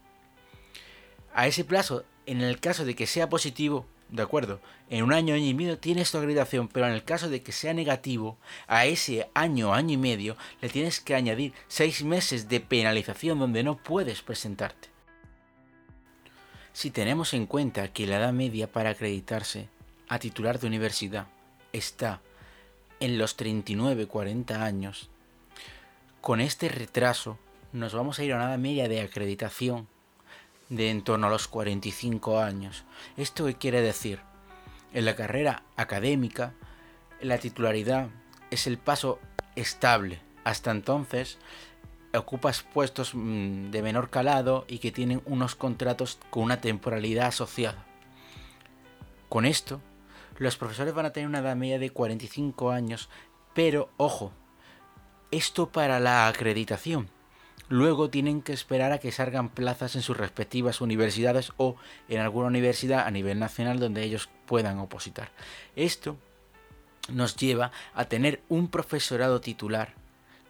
A 1.35 1.47
ese 1.47 1.64
plazo, 1.64 2.04
en 2.25 2.40
el 2.40 2.61
caso 2.61 2.87
de 2.87 2.95
que 2.95 3.07
sea 3.07 3.28
positivo, 3.28 3.87
de 4.09 4.23
acuerdo, 4.23 4.61
en 4.88 5.04
un 5.04 5.12
año, 5.12 5.35
año 5.35 5.45
y 5.45 5.54
medio 5.54 5.78
tienes 5.78 6.11
tu 6.11 6.16
acreditación, 6.16 6.68
pero 6.68 6.87
en 6.87 6.95
el 6.95 7.04
caso 7.04 7.28
de 7.28 7.42
que 7.42 7.52
sea 7.52 7.75
negativo, 7.75 8.38
a 8.66 8.87
ese 8.87 9.28
año, 9.35 9.75
año 9.75 9.92
y 9.92 9.99
medio, 9.99 10.37
le 10.62 10.71
tienes 10.71 11.00
que 11.00 11.14
añadir 11.14 11.52
seis 11.68 12.02
meses 12.02 12.49
de 12.49 12.61
penalización 12.61 13.38
donde 13.38 13.62
no 13.62 13.76
puedes 13.76 14.23
presentarte. 14.23 14.88
Si 16.78 16.92
tenemos 16.92 17.35
en 17.35 17.47
cuenta 17.47 17.92
que 17.92 18.06
la 18.06 18.18
edad 18.18 18.32
media 18.32 18.70
para 18.70 18.90
acreditarse 18.90 19.68
a 20.08 20.20
titular 20.20 20.61
de 20.61 20.68
universidad 20.68 21.26
está 21.73 22.20
en 23.00 23.18
los 23.18 23.37
39-40 23.37 24.52
años, 24.52 25.11
con 26.20 26.40
este 26.40 26.68
retraso 26.68 27.37
nos 27.73 27.94
vamos 27.94 28.20
a 28.20 28.23
ir 28.23 28.32
a 28.32 28.37
una 28.37 28.50
edad 28.50 28.58
media 28.58 28.88
de 28.88 29.00
acreditación 29.00 29.88
de 30.68 30.90
en 30.90 31.02
torno 31.02 31.26
a 31.26 31.30
los 31.30 31.49
45 31.49 32.38
años. 32.38 32.85
¿Esto 33.16 33.47
qué 33.47 33.54
quiere 33.54 33.80
decir? 33.80 34.20
En 34.94 35.04
la 35.04 35.16
carrera 35.16 35.64
académica, 35.75 36.54
la 37.20 37.38
titularidad 37.38 38.06
es 38.52 38.68
el 38.68 38.78
paso 38.78 39.18
estable. 39.56 40.20
Hasta 40.44 40.70
entonces, 40.70 41.38
ocupas 42.15 42.62
puestos 42.62 43.15
mm, 43.15 43.71
de 43.71 43.83
menor 43.83 44.11
calado 44.11 44.65
y 44.69 44.79
que 44.79 44.93
tienen 44.93 45.23
unos 45.27 45.55
contratos 45.55 46.19
con 46.31 46.45
una 46.45 46.61
temporalidad 46.61 47.29
asociada. 47.29 47.85
Con 49.29 49.45
esto, 49.45 49.81
los 50.38 50.57
profesores 50.57 50.95
van 50.95 51.07
a 51.07 51.12
tener 51.12 51.29
una 51.29 51.41
edad 51.41 51.57
media 51.57 51.79
de 51.79 51.91
45 51.91 52.71
años, 52.71 53.09
pero 53.55 53.91
ojo, 53.97 54.33
esto 55.31 55.71
para 55.71 56.00
la 56.00 56.29
acreditación 56.29 57.11
luego 57.69 58.09
tienen 58.09 58.43
que 58.43 58.53
esperar 58.53 58.93
a 58.93 58.99
que 58.99 59.12
salgan 59.12 59.50
plazas 59.50 59.95
en 59.97 60.03
sus 60.03 60.17
respectivas 60.17 60.81
universidades 60.81 61.53
o 61.57 61.77
en 62.09 62.21
alguna 62.21 62.49
universidad 62.49 63.07
a 63.07 63.11
nivel 63.11 63.38
nacional 63.38 63.79
donde 63.79 64.03
ellos 64.03 64.29
puedan 64.47 64.79
opositar. 64.79 65.31
Esto 65.77 66.17
nos 67.12 67.37
lleva 67.37 67.71
a 67.95 68.07
tener 68.07 68.43
un 68.49 68.69
profesorado 68.69 69.41
titular 69.41 69.95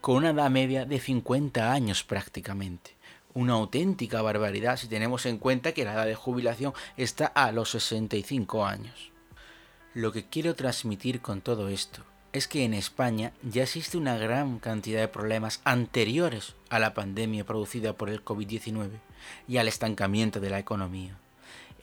con 0.09 0.17
una 0.17 0.31
edad 0.31 0.49
media 0.49 0.87
de 0.87 1.01
50 1.01 1.71
años 1.71 2.03
prácticamente. 2.03 2.93
Una 3.35 3.53
auténtica 3.53 4.23
barbaridad 4.23 4.79
si 4.79 4.89
tenemos 4.89 5.27
en 5.27 5.37
cuenta 5.37 5.73
que 5.73 5.85
la 5.85 5.93
edad 5.93 6.07
de 6.07 6.15
jubilación 6.15 6.73
está 6.97 7.27
a 7.27 7.53
los 7.53 7.73
65 7.73 8.65
años. 8.65 9.13
Lo 9.93 10.11
que 10.11 10.25
quiero 10.25 10.55
transmitir 10.55 11.21
con 11.21 11.43
todo 11.43 11.69
esto 11.69 12.05
es 12.33 12.49
que 12.49 12.65
en 12.65 12.73
España 12.73 13.35
ya 13.43 13.65
existe 13.65 13.99
una 13.99 14.17
gran 14.17 14.61
cantidad 14.61 15.01
de 15.01 15.09
problemas 15.09 15.61
anteriores 15.65 16.55
a 16.71 16.79
la 16.79 16.95
pandemia 16.95 17.45
producida 17.45 17.93
por 17.93 18.09
el 18.09 18.25
COVID-19 18.25 18.89
y 19.47 19.59
al 19.59 19.69
estancamiento 19.69 20.41
de 20.41 20.49
la 20.49 20.59
economía. 20.59 21.19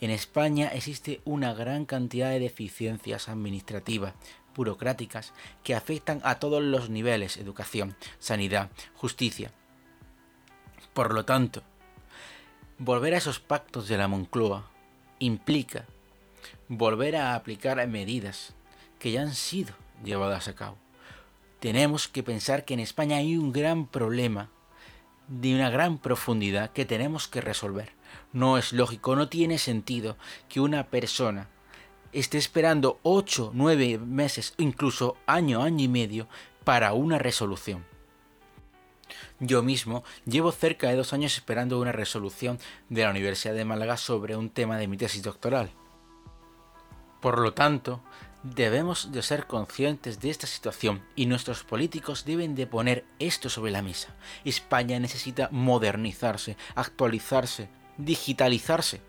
En 0.02 0.10
España 0.10 0.70
existe 0.70 1.22
una 1.26 1.54
gran 1.54 1.86
cantidad 1.86 2.32
de 2.32 2.40
deficiencias 2.40 3.30
administrativas, 3.30 4.16
burocráticas, 4.56 5.34
que 5.64 5.76
afectan 5.76 6.22
a 6.24 6.40
todos 6.40 6.64
los 6.64 6.90
niveles, 6.90 7.38
educación, 7.38 7.96
sanidad, 8.20 8.70
justicia. 8.96 9.52
Por 10.94 11.14
lo 11.14 11.26
tanto, 11.26 11.62
volver 12.78 13.14
a 13.14 13.18
esos 13.18 13.40
pactos 13.40 13.88
de 13.88 13.98
la 13.98 14.08
Moncloa 14.08 14.70
implica 15.20 15.86
volver 16.68 17.16
a 17.16 17.36
aplicar 17.36 17.86
medidas 17.88 18.54
que 19.00 19.12
ya 19.12 19.22
han 19.22 19.34
sido 19.34 19.74
llevadas 20.04 20.48
a 20.48 20.56
cabo. 20.56 20.78
Tenemos 21.60 22.08
que 22.08 22.24
pensar 22.24 22.66
que 22.66 22.74
en 22.74 22.80
España 22.80 23.18
hay 23.18 23.38
un 23.38 23.52
gran 23.52 23.88
problema 23.88 24.50
de 25.28 25.56
una 25.56 25.70
gran 25.70 25.98
profundidad 25.98 26.72
que 26.72 26.86
tenemos 26.86 27.28
que 27.28 27.42
resolver. 27.42 27.92
No 28.34 28.58
es 28.58 28.74
lógico, 28.74 29.16
no 29.16 29.30
tiene 29.30 29.58
sentido 29.58 30.18
que 30.50 30.60
una 30.60 30.88
persona 30.88 31.50
esté 32.16 32.38
esperando 32.38 33.00
8, 33.04 33.52
9 33.54 33.98
meses, 34.00 34.54
incluso 34.58 35.18
año, 35.28 35.62
año 35.62 35.84
y 35.84 35.88
medio 35.90 36.28
para 36.64 36.94
una 36.94 37.20
resolución. 37.20 37.86
Yo 39.40 39.62
mismo 39.62 40.04
llevo 40.26 40.52
cerca 40.54 40.88
de 40.88 40.96
dos 40.96 41.12
años 41.12 41.36
esperando 41.36 41.80
una 41.80 41.92
resolución 41.92 42.58
de 42.90 43.04
la 43.04 43.12
Universidad 43.12 43.54
de 43.54 43.66
Málaga 43.66 43.98
sobre 43.98 44.38
un 44.38 44.50
tema 44.50 44.78
de 44.78 44.88
mi 44.88 44.98
tesis 44.98 45.24
doctoral. 45.24 45.72
Por 47.20 47.40
lo 47.40 47.54
tanto, 47.54 48.02
debemos 48.44 49.12
de 49.12 49.22
ser 49.22 49.46
conscientes 49.46 50.22
de 50.22 50.30
esta 50.30 50.48
situación 50.48 51.04
y 51.16 51.26
nuestros 51.26 51.64
políticos 51.64 52.24
deben 52.24 52.56
de 52.56 52.66
poner 52.66 53.04
esto 53.20 53.50
sobre 53.50 53.72
la 53.72 53.82
mesa. 53.82 54.16
España 54.46 55.00
necesita 55.00 55.50
modernizarse, 55.52 56.56
actualizarse, 56.76 57.68
digitalizarse. 57.98 59.02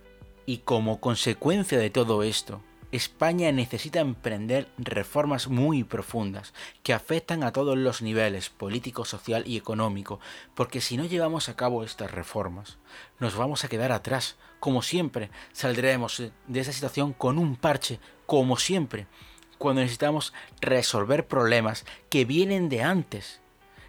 Y 0.44 0.58
como 0.58 1.00
consecuencia 1.00 1.78
de 1.78 1.90
todo 1.90 2.22
esto, 2.22 2.62
España 2.92 3.50
necesita 3.50 4.00
emprender 4.00 4.68
reformas 4.78 5.48
muy 5.48 5.82
profundas 5.82 6.54
que 6.82 6.92
afectan 6.92 7.42
a 7.42 7.52
todos 7.52 7.76
los 7.76 8.00
niveles, 8.00 8.48
político, 8.48 9.04
social 9.04 9.42
y 9.46 9.56
económico, 9.56 10.20
porque 10.54 10.80
si 10.80 10.96
no 10.96 11.04
llevamos 11.04 11.48
a 11.48 11.56
cabo 11.56 11.82
estas 11.82 12.10
reformas, 12.10 12.78
nos 13.18 13.36
vamos 13.36 13.64
a 13.64 13.68
quedar 13.68 13.92
atrás. 13.92 14.36
Como 14.60 14.82
siempre, 14.82 15.30
saldremos 15.52 16.22
de 16.46 16.60
esa 16.60 16.72
situación 16.72 17.12
con 17.12 17.38
un 17.38 17.56
parche, 17.56 17.98
como 18.24 18.56
siempre, 18.56 19.06
cuando 19.58 19.82
necesitamos 19.82 20.32
resolver 20.60 21.26
problemas 21.26 21.84
que 22.08 22.24
vienen 22.24 22.68
de 22.68 22.82
antes, 22.82 23.40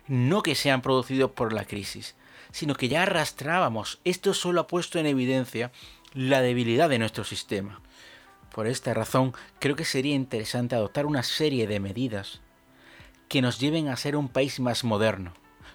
no 0.07 0.41
que 0.41 0.55
sean 0.55 0.81
producidos 0.81 1.31
por 1.31 1.53
la 1.53 1.65
crisis, 1.65 2.15
sino 2.51 2.75
que 2.75 2.87
ya 2.87 3.03
arrastrábamos. 3.03 3.99
Esto 4.03 4.33
solo 4.33 4.61
ha 4.61 4.67
puesto 4.67 4.97
en 4.99 5.05
evidencia 5.05 5.71
la 6.13 6.41
debilidad 6.41 6.89
de 6.89 6.99
nuestro 6.99 7.23
sistema. 7.23 7.81
Por 8.53 8.67
esta 8.67 8.93
razón, 8.93 9.33
creo 9.59 9.75
que 9.75 9.85
sería 9.85 10.15
interesante 10.15 10.75
adoptar 10.75 11.05
una 11.05 11.23
serie 11.23 11.67
de 11.67 11.79
medidas 11.79 12.41
que 13.27 13.41
nos 13.41 13.59
lleven 13.59 13.89
a 13.89 13.97
ser 13.97 14.15
un 14.15 14.29
país 14.29 14.59
más 14.59 14.83
moderno, 14.83 15.33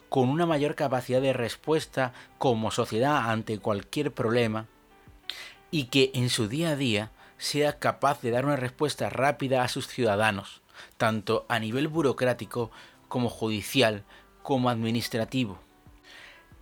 con 0.08 0.28
una 0.28 0.46
mayor 0.46 0.74
capacidad 0.74 1.20
de 1.20 1.32
respuesta 1.32 2.12
como 2.38 2.70
sociedad 2.70 3.30
ante 3.30 3.58
cualquier 3.58 4.12
problema 4.12 4.66
y 5.70 5.84
que 5.84 6.10
en 6.14 6.30
su 6.30 6.48
día 6.48 6.70
a 6.70 6.76
día 6.76 7.10
sea 7.38 7.78
capaz 7.78 8.20
de 8.22 8.30
dar 8.30 8.44
una 8.44 8.56
respuesta 8.56 9.10
rápida 9.10 9.62
a 9.62 9.68
sus 9.68 9.86
ciudadanos, 9.86 10.62
tanto 10.96 11.46
a 11.48 11.58
nivel 11.58 11.88
burocrático 11.88 12.70
como 13.08 13.28
judicial 13.28 14.04
como 14.42 14.70
administrativo. 14.70 15.58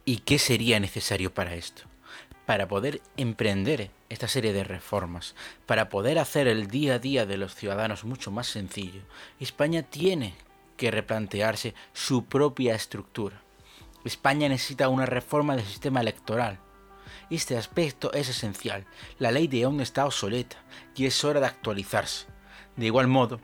¿Y 0.05 0.18
qué 0.18 0.38
sería 0.38 0.81
necesario 0.81 1.33
para 1.33 1.55
esto? 1.55 1.90
para 2.51 2.66
poder 2.66 3.01
emprender 3.16 3.92
esta 4.11 4.29
serie 4.29 4.53
de 4.53 4.64
reformas, 4.64 5.35
para 5.66 5.88
poder 5.88 6.18
hacer 6.18 6.49
el 6.49 6.66
día 6.66 6.94
a 6.94 6.99
día 6.99 7.27
de 7.27 7.37
los 7.37 7.55
ciudadanos 7.55 8.05
mucho 8.05 8.31
más 8.31 8.49
sencillo, 8.49 9.03
España 9.38 9.85
tiene 9.85 10.35
que 10.77 10.90
replantearse 10.90 11.75
su 11.92 12.25
propia 12.25 12.75
estructura. 12.75 13.40
España 14.05 14.49
necesita 14.49 14.88
una 14.88 15.07
reforma 15.07 15.55
del 15.55 15.64
sistema 15.64 16.01
electoral. 16.01 16.59
Este 17.31 17.57
aspecto 17.57 18.12
es 18.12 18.29
esencial. 18.29 18.85
La 19.18 19.31
ley 19.31 19.46
de 19.46 19.62
aún 19.62 19.81
está 19.81 20.05
obsoleta 20.05 20.57
y 20.96 21.07
es 21.07 21.25
hora 21.25 21.38
de 21.38 21.46
actualizarse. 21.46 22.27
De 22.77 22.87
igual 22.87 23.07
modo, 23.07 23.40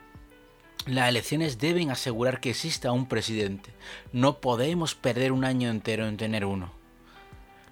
las 0.86 1.08
elecciones 1.08 1.58
deben 1.58 1.90
asegurar 1.90 2.40
que 2.40 2.50
exista 2.50 2.90
un 2.90 3.06
presidente. 3.06 3.72
No 4.12 4.40
podemos 4.40 4.96
perder 4.96 5.30
un 5.30 5.44
año 5.44 5.70
entero 5.70 6.08
en 6.08 6.16
tener 6.16 6.44
uno. 6.44 6.72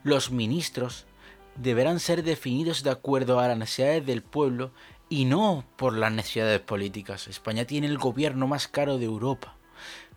Los 0.04 0.30
ministros 0.30 1.06
deberán 1.56 2.00
ser 2.00 2.22
definidos 2.22 2.82
de 2.82 2.90
acuerdo 2.90 3.40
a 3.40 3.48
las 3.48 3.58
necesidades 3.58 4.06
del 4.06 4.22
pueblo 4.22 4.72
y 5.08 5.24
no 5.24 5.64
por 5.76 5.96
las 5.96 6.12
necesidades 6.12 6.60
políticas. 6.60 7.28
España 7.28 7.64
tiene 7.64 7.86
el 7.86 7.98
gobierno 7.98 8.46
más 8.46 8.68
caro 8.68 8.98
de 8.98 9.04
Europa, 9.04 9.56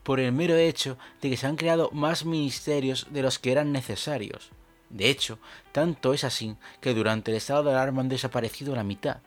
por 0.04 0.20
el 0.20 0.32
mero 0.32 0.56
hecho 0.56 0.98
de 1.22 1.30
que 1.30 1.38
se 1.38 1.48
han 1.48 1.58
creado 1.58 1.90
más 1.92 2.26
ministerios 2.26 3.08
de 3.12 3.22
los 3.22 3.40
que 3.40 3.52
eran 3.52 3.72
necesarios. 3.72 4.52
De 4.90 5.10
hecho, 5.10 5.38
tanto 5.74 6.14
es 6.14 6.24
así 6.24 6.56
que 6.80 6.94
durante 6.94 7.32
el 7.32 7.38
estado 7.38 7.64
de 7.64 7.72
alarma 7.72 8.02
han 8.02 8.10
desaparecido 8.10 8.76
la 8.76 8.84
mitad. 8.84 9.18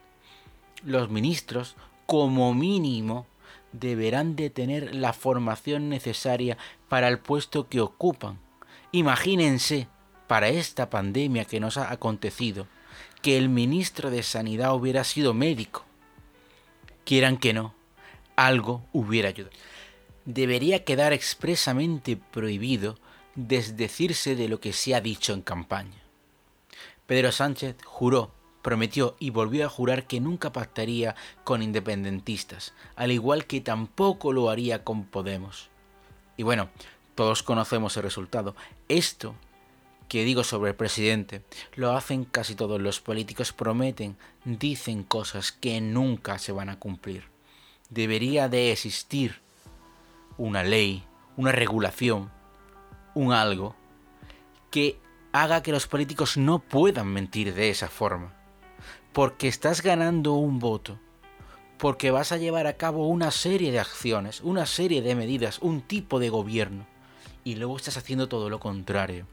Los 0.83 1.11
ministros, 1.11 1.77
como 2.07 2.55
mínimo, 2.55 3.27
deberán 3.73 4.37
de 4.37 4.51
tener 4.51 4.95
la 4.95 5.13
formación 5.13 5.91
necesaria 5.91 6.57
para 6.89 7.09
el 7.09 7.19
puesto 7.19 7.69
que 7.69 7.81
ocupan. 7.81 8.39
Imagínense 8.91 9.87
para 10.31 10.49
esta 10.49 10.91
pandemia 10.91 11.45
que 11.45 11.59
nos 11.59 11.77
ha 11.77 11.91
acontecido 11.91 12.69
que 13.21 13.37
el 13.37 13.49
ministro 13.49 14.13
de 14.13 14.23
Sanidad 14.23 14.73
hubiera 14.77 15.03
sido 15.03 15.35
médico. 15.35 15.85
Quieran 17.05 17.37
que 17.37 17.53
no, 17.53 17.75
algo 18.37 18.87
hubiera 18.93 19.31
ayudado. 19.31 19.57
Debería 20.27 20.85
quedar 20.85 21.13
expresamente 21.13 22.17
prohibido 22.17 22.97
desdecirse 23.35 24.37
de 24.37 24.47
lo 24.47 24.61
que 24.61 24.73
se 24.73 24.95
ha 24.95 25.01
dicho 25.01 25.33
en 25.33 25.43
campaña. 25.43 26.01
Pedro 27.09 27.33
Sánchez 27.33 27.75
juró, 27.85 28.31
prometió 28.63 29.17
y 29.19 29.31
volvió 29.31 29.67
a 29.67 29.69
jurar 29.69 30.07
que 30.07 30.21
nunca 30.21 30.53
pactaría 30.53 31.17
con 31.43 31.61
independentistas, 31.61 32.73
al 32.95 33.11
igual 33.11 33.47
que 33.47 33.61
tampoco 33.61 34.33
lo 34.33 34.49
haría 34.49 34.85
con 34.85 35.07
Podemos. 35.07 35.71
Y 36.37 36.45
bueno, 36.45 36.71
todos 37.17 37.43
conocemos 37.43 37.97
el 37.97 38.05
resultado. 38.05 38.55
Esto 38.89 39.35
que 40.11 40.25
digo 40.25 40.43
sobre 40.43 40.71
el 40.71 40.77
presidente, 40.77 41.45
lo 41.77 41.93
hacen 41.93 42.25
casi 42.25 42.57
todos 42.57 42.81
los 42.81 42.99
políticos, 42.99 43.53
prometen, 43.53 44.17
dicen 44.45 45.05
cosas 45.05 45.53
que 45.53 45.81
nunca 45.81 46.41
se 46.41 46.51
van 46.51 46.69
a 46.69 46.81
cumplir. 46.81 47.29
Debería 47.91 48.49
de 48.49 48.73
existir 48.73 49.41
una 50.37 50.65
ley, 50.65 51.05
una 51.37 51.53
regulación, 51.53 52.29
un 53.15 53.33
algo 53.33 53.77
que 54.73 54.99
haga 55.31 55.63
que 55.63 55.71
los 55.71 55.87
políticos 55.87 56.37
no 56.37 56.59
puedan 56.59 57.07
mentir 57.07 57.55
de 57.55 57.71
esa 57.71 57.87
forma. 57.87 58.35
Porque 59.13 59.47
estás 59.47 59.81
ganando 59.81 60.33
un 60.33 60.59
voto, 60.59 60.99
porque 61.79 62.11
vas 62.11 62.33
a 62.33 62.37
llevar 62.37 62.67
a 62.67 62.77
cabo 62.77 63.07
una 63.07 63.31
serie 63.31 63.71
de 63.71 63.79
acciones, 63.79 64.41
una 64.41 64.67
serie 64.67 65.03
de 65.03 65.15
medidas, 65.15 65.61
un 65.61 65.83
tipo 65.83 66.19
de 66.19 66.31
gobierno, 66.31 66.85
y 67.45 67.55
luego 67.55 67.77
estás 67.77 67.97
haciendo 67.97 68.29
todo 68.29 68.51
lo 68.51 68.59
contrario. 68.59 69.29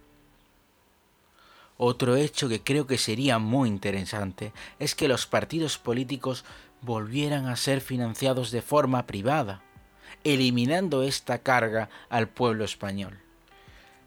Otro 1.78 2.16
hecho 2.16 2.50
que 2.50 2.64
creo 2.64 2.88
que 2.88 2.98
sería 2.98 3.38
muy 3.38 3.70
interesante 3.70 4.52
es 4.80 4.96
que 4.96 5.08
los 5.08 5.28
partidos 5.28 5.78
políticos 5.78 6.44
volvieran 6.82 7.48
a 7.48 7.56
ser 7.56 7.82
financiados 7.82 8.52
de 8.52 8.62
forma 8.62 9.06
privada, 9.06 9.62
eliminando 10.24 11.04
esta 11.04 11.40
carga 11.40 11.90
al 12.10 12.28
pueblo 12.28 12.66
español. 12.66 13.20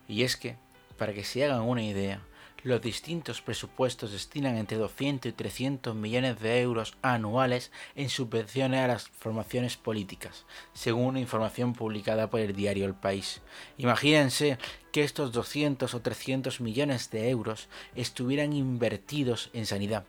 Y 0.09 0.25
es 0.25 0.37
que, 0.37 0.57
para 0.99 1.13
que 1.15 1.25
se 1.25 1.45
hagan 1.45 1.63
una 1.63 1.85
idea, 1.85 2.21
los 2.63 2.83
distintos 2.83 3.41
presupuestos 3.41 4.13
destinan 4.13 4.57
entre 4.57 4.77
200 4.77 5.31
y 5.31 5.33
300 5.33 5.95
millones 5.95 6.41
de 6.41 6.61
euros 6.61 6.95
anuales 7.03 7.71
en 7.95 8.11
subvenciones 8.11 8.81
a 8.81 8.89
las 8.89 9.09
formaciones 9.09 9.77
políticas, 9.77 10.45
según 10.75 11.07
una 11.07 11.21
información 11.21 11.73
publicada 11.73 12.29
por 12.29 12.41
el 12.41 12.55
diario 12.55 12.85
El 12.85 12.95
País. 12.95 13.41
Imagínense 13.79 14.59
que 14.93 15.05
estos 15.05 15.33
200 15.33 15.95
o 15.95 16.01
300 16.01 16.61
millones 16.61 17.11
de 17.11 17.31
euros 17.31 17.69
estuvieran 17.95 18.53
invertidos 18.53 19.51
en 19.53 19.67
sanidad, 19.67 20.05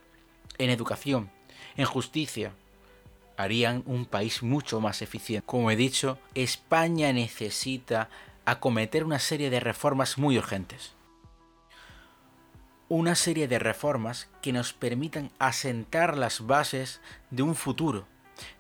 en 0.58 0.70
educación, 0.70 1.32
en 1.78 1.86
justicia, 1.86 2.54
harían 3.38 3.84
un 3.86 4.06
país 4.06 4.44
mucho 4.44 4.82
más 4.82 5.02
eficiente. 5.02 5.46
Como 5.46 5.72
he 5.72 5.76
dicho, 5.76 6.20
España 6.36 7.14
necesita 7.14 8.10
acometer 8.46 9.04
una 9.04 9.20
serie 9.20 9.50
de 9.50 9.60
reformas 9.60 10.18
muy 10.18 10.38
urgentes 10.38 10.94
una 12.92 13.16
serie 13.16 13.48
de 13.48 13.58
reformas 13.58 14.28
que 14.42 14.52
nos 14.52 14.74
permitan 14.74 15.32
asentar 15.40 16.18
las 16.18 16.46
bases 16.46 17.00
de 17.30 17.42
un 17.42 17.56
futuro, 17.56 18.06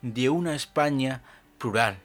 de 0.02 0.30
una 0.30 0.56
España 0.56 1.22
plural, 1.58 2.00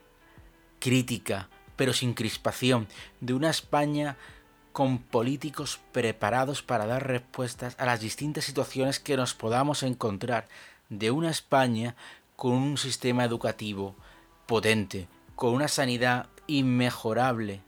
crítica, 0.81 1.49
pero 1.77 1.93
sin 1.93 2.15
crispación, 2.15 2.89
de 3.21 3.33
una 3.33 3.49
España 3.49 4.17
con 4.73 4.99
políticos 4.99 5.79
preparados 5.93 6.63
para 6.63 6.87
dar 6.87 7.07
respuestas 7.07 7.77
a 7.79 7.87
las 7.87 8.01
distintas 8.01 8.43
situaciones 8.43 8.99
que 8.99 9.17
nos 9.17 9.35
podamos 9.35 9.85
encontrar, 9.85 10.49
de 10.89 11.13
una 11.13 11.31
España 11.31 11.95
con 12.35 12.55
un 12.55 12.77
sistema 12.77 13.25
educativo 13.25 13.95
potente, 14.47 15.07
con 15.37 15.55
una 15.55 15.69
sanidad 15.69 16.27
inmejorable, 16.49 17.61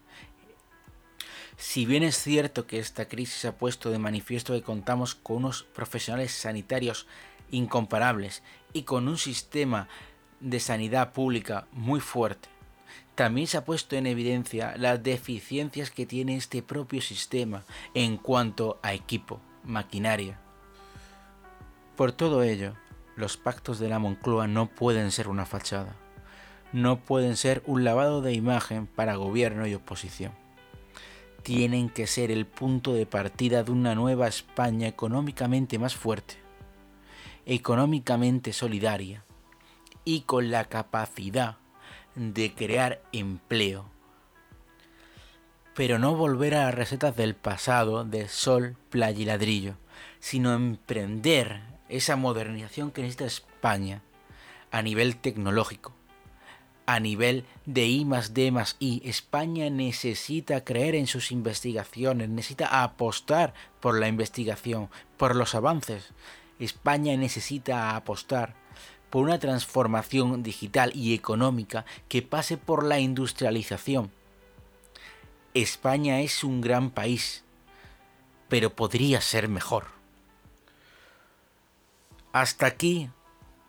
si 1.59 1.85
bien 1.85 2.03
es 2.03 2.15
cierto 2.15 2.65
que 2.65 2.79
esta 2.79 3.09
crisis 3.09 3.43
ha 3.43 3.57
puesto 3.57 3.91
de 3.91 3.99
manifiesto 3.99 4.53
que 4.53 4.61
contamos 4.61 5.13
con 5.13 5.37
unos 5.37 5.63
profesionales 5.63 6.31
sanitarios 6.31 7.05
incomparables 7.51 8.43
y 8.71 8.83
con 8.83 9.09
un 9.09 9.17
sistema 9.17 9.89
de 10.39 10.61
sanidad 10.61 11.11
pública 11.11 11.67
muy 11.73 11.99
fuerte, 11.99 12.47
también 13.13 13.45
se 13.45 13.57
ha 13.57 13.65
puesto 13.65 13.97
en 13.97 14.07
evidencia 14.07 14.73
las 14.77 15.03
deficiencias 15.03 15.91
que 15.91 16.05
tiene 16.05 16.37
este 16.37 16.63
propio 16.63 17.01
sistema 17.01 17.65
en 17.93 18.15
cuanto 18.15 18.79
a 18.81 18.93
equipo, 18.93 19.41
maquinaria. 19.65 20.39
Por 21.97 22.13
todo 22.13 22.41
ello, 22.41 22.75
los 23.17 23.35
pactos 23.35 23.79
de 23.79 23.89
la 23.89 23.99
Moncloa 23.99 24.47
no 24.47 24.67
pueden 24.67 25.11
ser 25.11 25.27
una 25.27 25.45
fachada, 25.45 25.93
no 26.71 27.01
pueden 27.01 27.35
ser 27.35 27.61
un 27.65 27.83
lavado 27.83 28.21
de 28.21 28.31
imagen 28.31 28.87
para 28.87 29.15
gobierno 29.15 29.67
y 29.67 29.73
oposición 29.73 30.31
tienen 31.43 31.89
que 31.89 32.07
ser 32.07 32.31
el 32.31 32.45
punto 32.45 32.93
de 32.93 33.05
partida 33.05 33.63
de 33.63 33.71
una 33.71 33.95
nueva 33.95 34.27
España 34.27 34.87
económicamente 34.87 35.79
más 35.79 35.95
fuerte, 35.95 36.35
económicamente 37.45 38.53
solidaria 38.53 39.23
y 40.05 40.21
con 40.21 40.51
la 40.51 40.65
capacidad 40.65 41.57
de 42.15 42.53
crear 42.53 43.01
empleo. 43.11 43.85
Pero 45.75 45.97
no 45.97 46.15
volver 46.15 46.55
a 46.55 46.65
las 46.65 46.75
recetas 46.75 47.15
del 47.15 47.35
pasado 47.35 48.03
de 48.03 48.27
sol, 48.27 48.75
playa 48.89 49.19
y 49.19 49.25
ladrillo, 49.25 49.75
sino 50.19 50.53
emprender 50.53 51.61
esa 51.87 52.15
modernización 52.15 52.91
que 52.91 53.01
necesita 53.01 53.25
España 53.25 54.01
a 54.71 54.81
nivel 54.81 55.15
tecnológico, 55.15 55.93
a 56.89 56.99
nivel 56.99 57.45
de 57.67 57.85
I 57.85 58.03
más 58.03 58.33
D 58.33 58.51
más 58.51 58.75
I. 58.79 59.03
España 59.05 59.69
necesita 59.69 60.63
creer 60.63 60.95
en 60.95 61.05
sus 61.05 61.31
investigaciones, 61.31 62.29
necesita 62.29 62.81
apostar 62.81 63.53
por 63.79 63.99
la 63.99 64.07
investigación, 64.07 64.89
por 65.15 65.35
los 65.35 65.53
avances. 65.53 66.09
España 66.57 67.15
necesita 67.15 67.95
apostar 67.95 68.55
por 69.11 69.23
una 69.23 69.37
transformación 69.37 70.41
digital 70.41 70.91
y 70.95 71.13
económica 71.13 71.85
que 72.07 72.23
pase 72.23 72.57
por 72.57 72.83
la 72.83 72.99
industrialización. 72.99 74.11
España 75.53 76.21
es 76.21 76.43
un 76.43 76.59
gran 76.59 76.89
país, 76.89 77.43
pero 78.47 78.71
podría 78.75 79.21
ser 79.21 79.47
mejor. 79.47 79.85
Hasta 82.33 82.65
aquí 82.65 83.11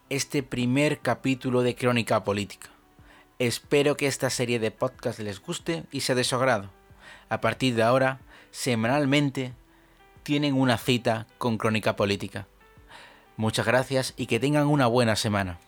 este 0.09 0.43
primer 0.43 1.01
capítulo 1.01 1.61
de 1.61 1.75
Crónica 1.75 2.25
Política. 2.25 2.71
Espero 3.41 3.97
que 3.97 4.07
esta 4.07 4.29
serie 4.29 4.59
de 4.59 4.71
podcast 4.71 5.19
les 5.19 5.41
guste 5.41 5.85
y 5.91 6.01
sea 6.01 6.15
de 6.15 6.25
su 6.25 6.37
agrado. 6.37 6.69
A 7.31 7.41
partir 7.41 7.75
de 7.75 7.83
ahora, 7.83 8.21
semanalmente, 8.51 9.55
tienen 10.25 10.53
una 10.53 10.77
cita 10.77 11.27
con 11.39 11.57
Crónica 11.57 11.97
Política. 11.97 12.47
Muchas 13.39 13.65
gracias 13.65 14.13
y 14.19 14.27
que 14.27 14.41
tengan 14.41 14.67
una 14.67 14.87
buena 14.89 15.17
semana. 15.17 15.59